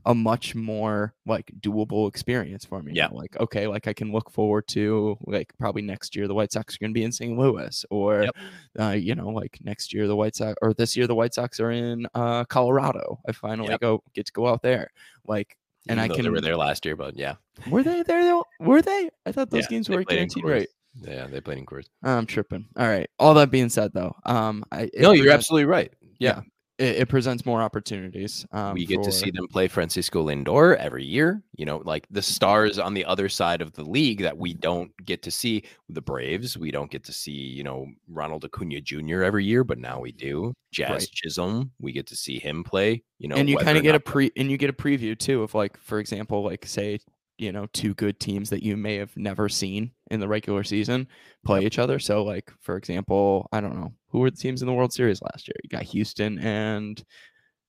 [0.07, 2.93] a much more like doable experience for me.
[2.95, 3.09] Yeah.
[3.09, 3.17] now.
[3.19, 6.75] Like, okay, like I can look forward to like probably next year the White Sox
[6.75, 7.37] are going to be in St.
[7.39, 8.37] Louis or, Yep.
[8.81, 11.61] uh, you know, like next year the White Sox or this year the White Sox
[11.61, 13.21] are in uh, Colorado.
[13.29, 13.81] I finally Yep.
[13.81, 14.91] go get to go out there.
[15.27, 15.57] Like,
[15.89, 17.35] and Even I can, they were there last year, but yeah,
[17.69, 18.45] were they there though?
[18.61, 19.11] Were they?
[19.27, 20.69] I thought those Yeah, games were guaranteed right.
[21.01, 21.87] Yeah, they played in Coors.
[22.03, 22.67] I'm tripping.
[22.77, 23.09] All right.
[23.19, 25.93] All that being said, though, um, I, No, you're absolutely right.
[26.19, 26.43] Yeah,
[26.79, 28.47] it, it presents more opportunities.
[28.53, 31.43] Um, we get to see them play Francisco Lindor every year.
[31.57, 34.91] You know, like the stars on the other side of the league that we don't
[35.05, 35.65] get to see.
[35.89, 37.33] The Braves, we don't get to see.
[37.33, 39.23] You know, Ronald Acuna Jr.
[39.23, 40.55] every year, but now we do.
[40.73, 41.09] Jazz Right.
[41.13, 43.03] Chisholm, we get to see him play.
[43.19, 45.43] You know, and you kind of get a pre and you get a preview too
[45.43, 46.99] of like, for example, like say
[47.43, 51.09] you know two good teams that you may have never seen in the regular season
[51.45, 51.99] play each other.
[51.99, 55.21] So like for example, I don't know who were the teams in the World Series
[55.23, 55.57] last year.
[55.63, 57.03] You got Houston and.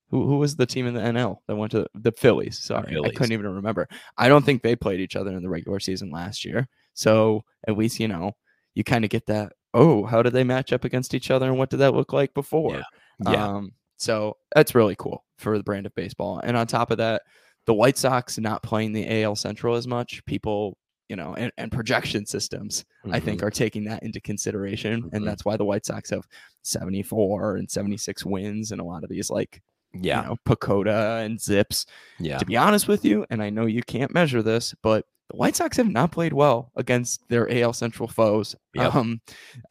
[0.09, 2.59] Who, who was the team in the NL that went to the Phillies?
[2.59, 3.17] Sorry, I Phillies.
[3.17, 3.87] couldn't even remember.
[4.15, 6.67] I don't think they played each other in the regular season last year.
[6.93, 8.33] So at least you know
[8.75, 9.53] you kind of get that.
[9.73, 12.31] Oh, how did they match up against each other, and what did that look like
[12.35, 12.83] before?
[13.25, 13.43] Yeah.
[13.43, 16.41] Um, so that's really cool for the brand of baseball.
[16.43, 17.23] And on top of that,
[17.65, 20.77] the White Sox not playing the AL Central as much, people,
[21.09, 23.43] you know, and, and projection systems, I think, Mhm.
[23.45, 25.03] are taking that into consideration.
[25.03, 25.09] Mhm.
[25.13, 26.27] And that's why the White Sox have
[26.63, 29.61] 74 and 76 wins and a lot of these, like,
[29.93, 31.85] yeah, you know, PECOTA and ZiPS.
[32.19, 35.37] yeah, To be honest with you, and I know you can't measure this, but the
[35.37, 38.55] White Sox have not played well against their AL Central foes.
[38.75, 38.93] Yep.
[38.93, 39.21] Um,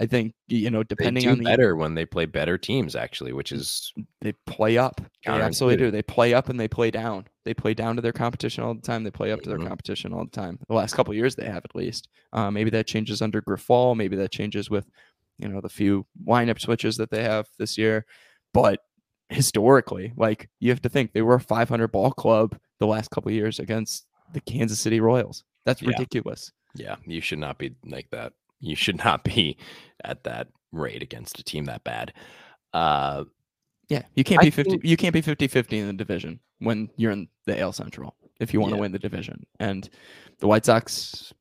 [0.01, 3.53] I think, you know, depending on the better when they play better teams, actually, which
[3.53, 3.93] is
[4.23, 5.01] they play up.
[5.25, 5.91] They absolutely do.
[5.91, 7.27] They play up and they play down.
[7.45, 9.05] They play down to their competition all the time.
[9.05, 10.59] They play up to their competition all the time.
[10.69, 12.09] The last couple of years, they have at least.
[12.33, 13.97] Uh, maybe that changes under Grifol.
[13.97, 14.87] Maybe that changes with,
[15.39, 18.07] you know, the few lineup switches that they have this year.
[18.55, 18.81] But
[19.29, 23.31] historically, like you have to think they were a 500 ball club the last couple
[23.31, 25.45] of years against the Kansas City Royals.
[25.65, 26.53] That's ridiculous.
[26.75, 26.97] yeah.
[27.07, 28.33] You should not be like that.
[28.61, 29.57] You should not be
[30.05, 32.13] at that rate against a team that bad.
[32.73, 33.25] Uh,
[33.89, 36.89] Yeah, you can't I be 50 think- you can't be 50-50 in the division when
[36.97, 39.45] you're in the AL Central if you want to win the division.
[39.61, 39.89] And
[40.39, 41.33] the White Sox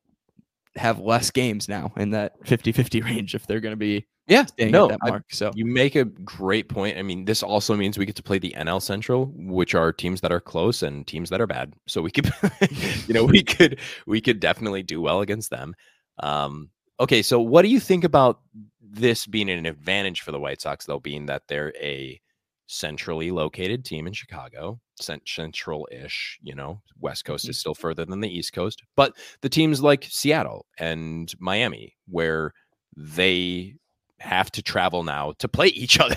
[0.76, 4.72] have less games now in that 50-50 range if they're going to be yeah, staying
[4.72, 5.24] no, at that mark.
[5.30, 6.98] so You make a great point.
[6.98, 10.20] I mean, this also means we get to play the NL Central, which are teams
[10.22, 11.74] that are close and teams that are bad.
[11.86, 12.30] So we could,
[13.06, 15.74] you know, we could we could definitely do well against them.
[16.18, 16.70] Um,
[17.00, 18.40] okay, so what do you think about
[18.82, 22.20] this being an advantage for the White Sox, though, being that they're a
[22.66, 26.38] centrally located team in Chicago, central-ish.
[26.42, 30.06] You know, West Coast is still further than the East Coast, but the teams like
[30.08, 32.52] Seattle and Miami, where
[32.96, 33.76] they
[34.22, 36.16] have to travel now to play each other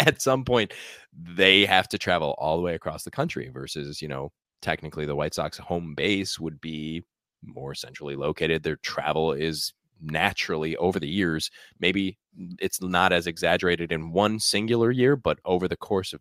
[0.00, 0.72] at some point
[1.14, 5.16] they have to travel all the way across the country versus you know technically the
[5.16, 7.04] white sox home base would be
[7.44, 12.18] more centrally located their travel is naturally over the years maybe
[12.58, 16.20] it's not as exaggerated in one singular year but over the course of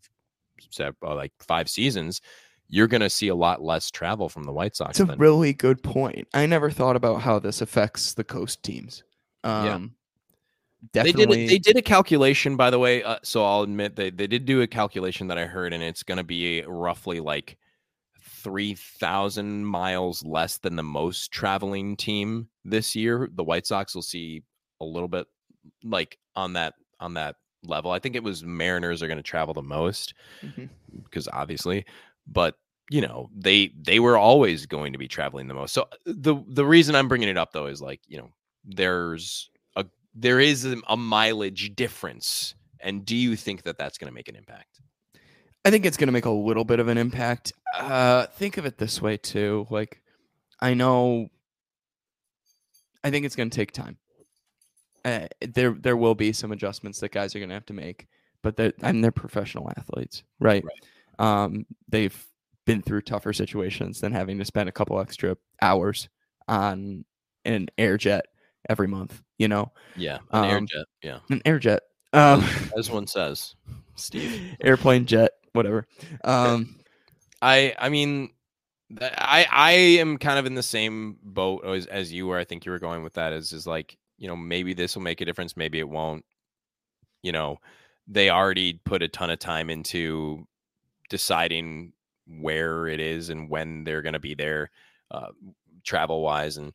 [0.80, 2.22] uh, like five seasons
[2.72, 5.20] you're going to see a lot less travel from the white sox it's a than
[5.20, 6.28] really good point.
[6.34, 9.04] I never thought about how this affects the coast teams.
[9.44, 9.66] Um
[10.94, 11.30] They did.
[11.30, 13.04] A, they did a calculation, by the way.
[13.04, 16.04] Uh, so I'll admit they they did do a calculation that I heard, and it's
[16.04, 17.58] going to be roughly like
[18.20, 23.30] three thousand miles less than the most traveling team this year.
[23.34, 24.44] The White Sox will see
[24.80, 25.28] a little bit
[25.84, 27.92] like on that on that level.
[27.92, 30.16] I think it was Mariners are going to travel the most
[31.04, 31.86] because obviously,
[32.26, 32.56] but
[32.90, 35.74] you know they they were always going to be traveling the most.
[35.74, 38.32] So uh, the the reason I'm bringing it up though is like you know
[38.66, 39.51] there's
[40.14, 44.30] there is a, a mileage difference, and do you think that that's going to make
[44.30, 44.82] an impact?
[45.64, 47.54] I think it's going to make a little bit of an impact.
[47.78, 49.68] Uh, think of it this way too.
[49.70, 50.02] Like,
[50.60, 51.28] I know.
[53.04, 53.98] I think it's going to take time.
[55.04, 58.08] Uh, there, there will be some adjustments that guys are going to have to make,
[58.44, 60.64] but they're, I mean, they're professional athletes, right?
[61.18, 62.28] Um, they've
[62.66, 66.10] been through tougher situations than having to spend a couple extra hours
[66.48, 67.06] on
[67.46, 68.26] an air jet
[68.70, 69.22] every month.
[69.38, 70.84] You know, Yeah, an Um, airjet.
[71.02, 71.82] Yeah, an air jet,
[72.14, 72.44] um,
[72.78, 73.56] as one says,
[73.96, 74.56] Steve.
[74.62, 75.88] airplane jet, whatever.
[76.24, 76.80] Um,
[77.42, 78.30] I I mean,
[79.00, 82.38] I I am kind of in the same boat as as you were.
[82.38, 83.34] I think you were going with that.
[83.34, 86.24] Is is like you know maybe this will make a difference, maybe it won't.
[87.24, 87.58] You know,
[88.08, 90.46] they already put a ton of time into
[91.10, 91.94] deciding
[92.28, 94.70] where it is and when they're going to be there,
[95.12, 95.28] uh,
[95.84, 96.74] travel wise, and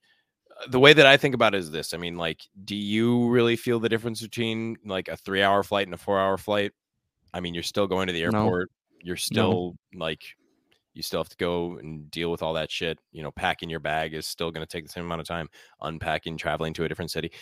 [0.69, 1.93] the way that I think about it is this.
[1.95, 5.87] I mean, like, do you really feel the difference between like a three hour flight
[5.87, 6.73] and a four hour flight?
[7.35, 8.39] I mean, you're still going to the No.
[8.39, 8.71] airport.
[9.03, 10.23] You're still like,
[10.95, 12.99] you still have to go and deal with all that shit.
[13.13, 15.49] You know, packing your bag is still going to take the same amount of time.
[15.83, 17.33] Unpacking, traveling to a different city.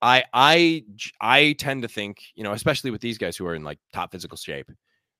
[0.00, 0.84] I I
[1.20, 4.12] I tend to think, you know, especially with these guys who are in like top
[4.12, 4.70] physical shape,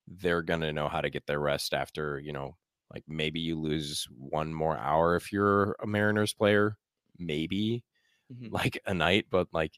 [0.07, 2.57] they're gonna know how to get their rest after, you know,
[2.93, 6.77] like maybe you lose one more hour if you're a Mariners player,
[7.19, 7.85] maybe
[8.33, 8.53] Mhm.
[8.53, 9.73] like a night, but like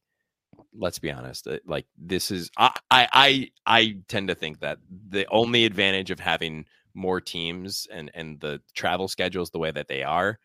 [0.75, 4.79] let's be honest, uh, like this is I I I, I tend to think that
[5.11, 9.89] the only advantage of having more teams and and the travel schedules the way that
[9.89, 10.39] they are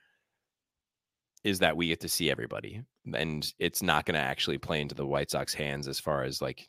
[1.44, 2.82] is that we get to see everybody
[3.14, 6.42] and it's not going to actually play into the White Sox hands as far as
[6.42, 6.66] like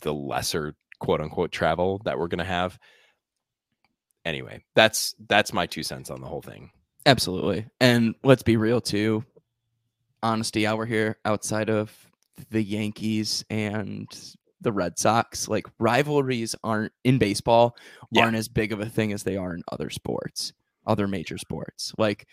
[0.00, 2.78] the lesser quote unquote travel that we're going to have.
[4.24, 6.70] Anyway, that's that's my two cents on the whole thing.
[7.06, 7.66] Absolutely.
[7.80, 9.24] And let's be real too.
[10.22, 11.92] Honesty hour here outside of
[12.50, 14.08] the Yankees and
[14.62, 17.76] the Red Sox, like rivalries aren't in baseball
[18.10, 18.22] Yeah.
[18.22, 20.54] aren't as big of a thing as they are in other sports,
[20.86, 21.92] other major sports.
[21.98, 22.26] Like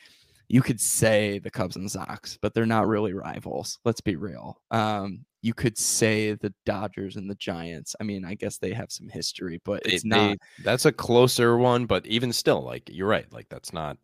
[0.48, 3.80] you could say the Cubs and Sox, but they're not really rivals.
[3.84, 4.62] Let's be real.
[4.72, 7.96] Um, you could say the Dodgers and the Giants.
[8.00, 10.92] I mean, I guess they have some history, but They- it's not they- that's a
[10.92, 13.98] closer one, but even still, like you're right, like that's not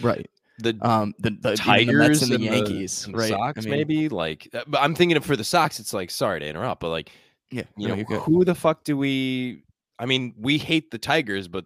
[0.00, 0.28] right.
[0.58, 3.30] the Um, the, the, Tigers the and the and Yankees, the right?
[3.30, 4.48] Sox, I mean, maybe like.
[4.54, 7.10] uh, But I'm thinking of for the Sox, it's like sorry to interrupt, but like
[7.50, 9.62] Yeah, you no, know who the fuck do we?
[9.98, 11.64] I mean, we hate the Tigers, but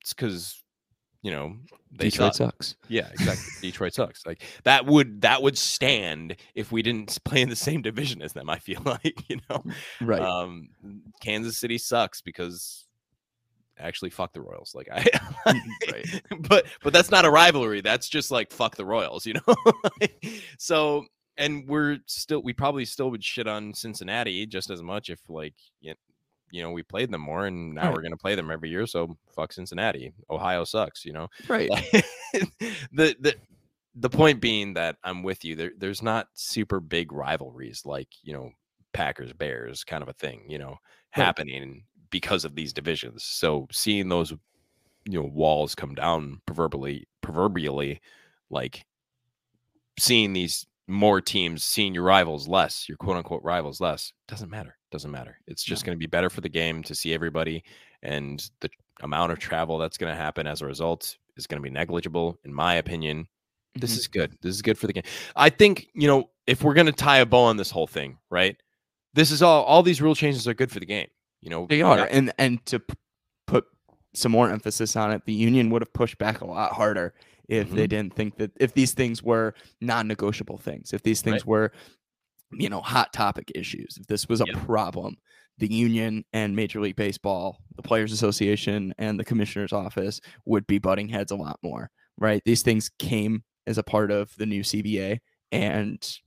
[0.00, 0.62] it's because
[1.26, 1.56] you know
[1.90, 2.52] they Detroit suck.
[2.52, 2.76] sucks.
[2.88, 3.52] Yeah, exactly.
[3.70, 4.24] Detroit sucks.
[4.24, 8.32] Like that would that would stand if we didn't play in the same division as
[8.32, 8.48] them.
[8.48, 9.64] I feel like you know,
[10.00, 10.20] Right.
[10.20, 10.68] um,
[11.20, 12.84] Kansas City sucks because
[13.78, 14.72] actually fuck the Royals.
[14.74, 15.04] Like I,
[15.92, 16.22] Right.
[16.48, 17.80] but but that's not a rivalry.
[17.80, 19.54] That's just like fuck the Royals, you know.
[20.58, 21.04] so
[21.38, 25.54] and we're still we probably still would shit on Cincinnati just as much if like
[25.80, 25.94] you
[26.56, 27.92] you know we played them more and now Right.
[27.92, 28.86] we're gonna play them every year.
[28.86, 30.12] So fuck Cincinnati.
[30.30, 31.28] Ohio sucks, you know.
[31.48, 31.70] right.
[31.70, 31.84] Like,
[32.92, 33.36] the the
[33.94, 35.56] the point being that I'm with you.
[35.56, 38.50] There there's not super big rivalries like you know
[38.92, 40.76] Packers Bears kind of a thing, you know,
[41.16, 41.34] Right.
[41.36, 43.24] happening because of these divisions.
[43.24, 44.32] So seeing those
[45.04, 48.00] you know walls come down proverbially proverbially
[48.50, 48.84] like
[49.98, 54.76] seeing these more teams seeing your rivals less your quote unquote rivals less doesn't matter
[54.92, 55.86] doesn't matter it's just No.
[55.86, 57.64] going to be better for the game to see everybody
[58.02, 58.70] and the
[59.02, 62.38] amount of travel that's going to happen as a result is going to be negligible
[62.44, 63.26] in my opinion
[63.74, 63.98] this Mhm.
[63.98, 65.02] is good this is good for the game
[65.34, 68.18] i think you know if we're going to tie a bow on this whole thing
[68.30, 68.56] right
[69.14, 71.08] this is all all these rule changes are good for the game
[71.42, 72.94] you know They are, and and to p-
[73.46, 73.64] put
[74.14, 77.12] some more emphasis on it, the union would have pushed back a lot harder
[77.48, 77.88] if they Mhm.
[77.88, 81.46] didn't think that if these things were non-negotiable things, if these things Right.
[81.46, 81.72] were,
[82.52, 84.56] you know, hot topic issues, if this was a Yep.
[84.66, 85.16] problem,
[85.58, 90.78] the union and Major League Baseball, the Players Association, and the Commissioner's Office would be
[90.78, 91.90] butting heads a lot more.
[92.18, 92.42] Right?
[92.44, 95.18] These things came as a part of the new CBA,
[95.52, 96.18] and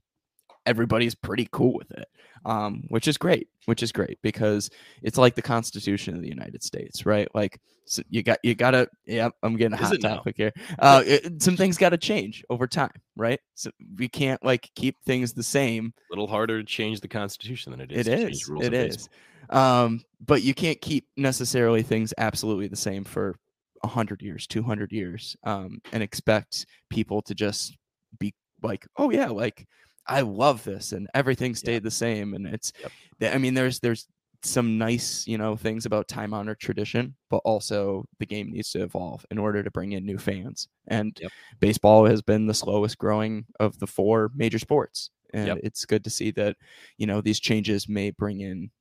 [0.70, 2.08] everybody's pretty cool with it,
[2.46, 3.48] um, which is great.
[3.66, 4.70] Which is great because
[5.02, 7.28] it's like the Constitution of the United States, right?
[7.34, 8.88] Like so you got you gotta.
[9.06, 10.18] Yeah, I'm getting a hot it now?
[10.18, 10.54] topic here.
[10.78, 13.40] Uh, it- some things got to change over time, right?
[13.56, 15.94] So we can't like keep things the same.
[15.98, 19.10] a little harder to change the constitution than it is It rules It is.
[19.50, 23.36] Um, but you can't keep necessarily things absolutely the same for
[23.84, 27.76] hundred years, two hundred years, um, and expect people to just
[28.20, 29.68] be like, oh yeah, like
[30.10, 32.74] I love this, and everything stayed the same, and it's.
[32.82, 33.34] Yep.
[33.34, 34.08] I mean, there's there's
[34.42, 38.82] some nice you know things about time honored tradition, but also the game needs to
[38.82, 40.68] evolve in order to bring in new fans.
[40.88, 41.32] And Yep.
[41.60, 45.10] baseball has been the slowest growing of the four major sports.
[45.34, 45.58] And Yep.
[45.64, 46.56] it's good to see that,
[46.98, 48.72] you know, these changes may bring in,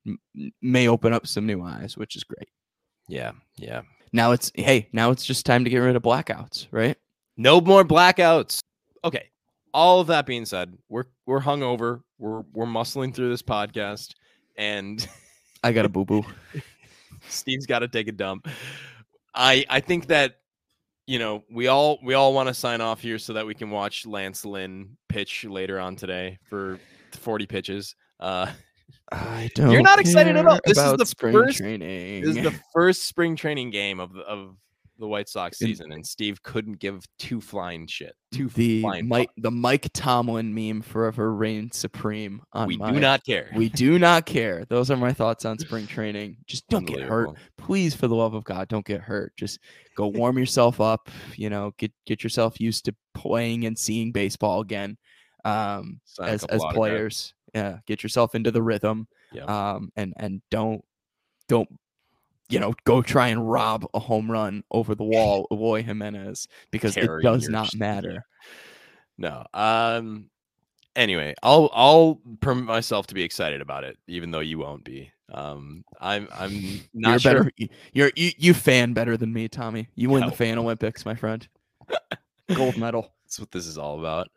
[0.61, 2.49] may open up some new eyes, which is great.
[3.07, 3.81] Yeah, yeah.
[4.13, 6.97] Now it's, hey, now it's just time to get rid of blackouts, right?
[7.37, 8.61] No more blackouts.
[9.03, 9.29] Okay.
[9.73, 12.01] All of that being said, we're we're hungover.
[12.17, 14.13] We're we're muscling through this podcast,
[14.57, 15.07] and
[15.63, 16.23] I got a boo boo.
[17.27, 18.47] Steve's got to take a dump.
[19.33, 20.37] I I think that
[21.07, 23.69] you know we all we all want to sign off here so that we can
[23.69, 26.79] watch Lance Lynn pitch later on today for
[27.13, 27.95] 40 pitches.
[28.19, 28.47] Uh,
[29.11, 29.71] I don't.
[29.71, 30.59] You're not excited at all.
[30.65, 32.21] This is the spring first- training.
[32.23, 34.55] this is the first spring training game of of
[34.99, 38.13] the White Sox season, and Steve couldn't give two flying shit.
[38.31, 42.91] Two the flying Mike, the Mike Tomlin meme forever reigns supreme on We my.
[42.91, 43.49] do not care.
[43.55, 44.65] We do not care.
[44.69, 46.37] Those are my thoughts on spring training.
[46.45, 47.29] Just don't get hurt.
[47.57, 49.33] Please, for the love of God, don't get hurt.
[49.37, 49.59] Just
[49.95, 51.09] go warm yourself up.
[51.35, 54.97] You know, get get yourself used to playing and seeing baseball again.
[55.45, 59.07] Um, Sign as as players, yeah, get yourself into the rhythm.
[59.31, 59.45] Yeah.
[59.45, 60.83] Um, and and don't
[61.47, 61.69] don't
[62.49, 66.47] you know go try and rob a home run over the wall of Eloy Jimenez
[66.71, 68.25] because it does not matter.
[69.17, 69.45] No.
[69.53, 70.29] Um.
[70.95, 75.11] Anyway, I'll I'll permit myself to be excited about it, even though you won't be.
[75.31, 75.83] Um.
[75.99, 77.33] I'm I'm not you're sure.
[77.43, 77.51] better.
[77.93, 79.87] You're you, you fan better than me, Tommy.
[79.95, 80.29] You win No.
[80.29, 81.47] the fan Olympics, my friend.
[82.55, 83.13] Gold medal.
[83.25, 84.29] That's what this is all about.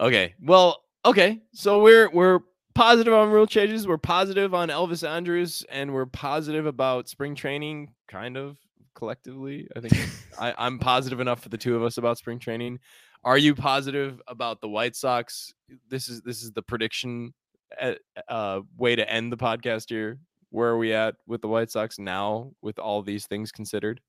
[0.00, 0.34] Okay.
[0.42, 1.40] Well, okay.
[1.52, 2.40] So we're we're
[2.74, 3.86] positive on rule changes.
[3.86, 8.56] We're positive on Elvis Andrus, and we're positive about spring training, kind of
[8.94, 9.68] collectively.
[9.76, 10.08] I think
[10.38, 12.78] I, I'm positive enough for the two of us about spring training.
[13.24, 15.54] Are you positive about the White Sox?
[15.88, 17.32] This is this is the prediction
[17.80, 17.94] uh,
[18.28, 20.18] uh, way to end the podcast here.
[20.50, 24.00] Where are we at with the White Sox now, with all these things considered?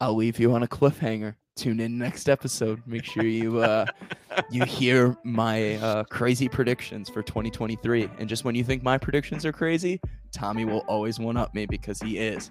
[0.00, 1.36] I'll leave you on a cliffhanger.
[1.56, 2.82] Tune in next episode.
[2.86, 3.86] Make sure you uh
[4.50, 8.08] you hear my uh crazy predictions for 2023.
[8.18, 10.00] And just when you think my predictions are crazy,
[10.32, 12.50] Tommy will always one up me because he is.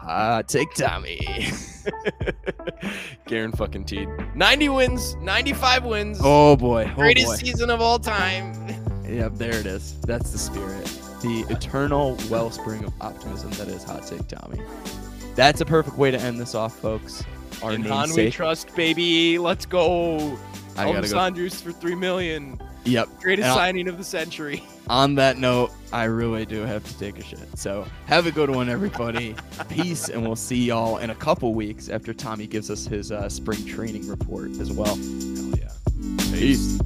[0.00, 1.20] Ah, take Tommy.
[3.26, 4.08] Garen fucking Teed.
[4.34, 6.20] 90 wins, 95 wins.
[6.22, 6.88] Oh boy.
[6.92, 7.36] Oh greatest boy.
[7.36, 8.54] season of all time.
[9.08, 9.98] Yep, there it is.
[10.02, 10.84] That's the spirit.
[11.22, 14.60] The eternal wellspring of optimism that is Hot Take Tommy.
[15.38, 17.22] That's a perfect way to end this off, folks.
[17.62, 19.38] Our In Han we trust, baby.
[19.38, 20.36] Let's go.
[20.76, 21.20] I gotta Elvis go.
[21.20, 22.60] Andrus for three million.
[22.82, 23.08] Yep.
[23.20, 24.64] Greatest signing of the century.
[24.90, 27.56] on that note, I really do have to take a shit.
[27.56, 29.36] So have a good one, everybody.
[29.68, 33.28] Peace, and we'll see y'all in a couple weeks after Tommy gives us his uh,
[33.28, 34.96] spring training report as well.
[34.96, 35.70] Hell yeah.
[36.32, 36.80] Peace.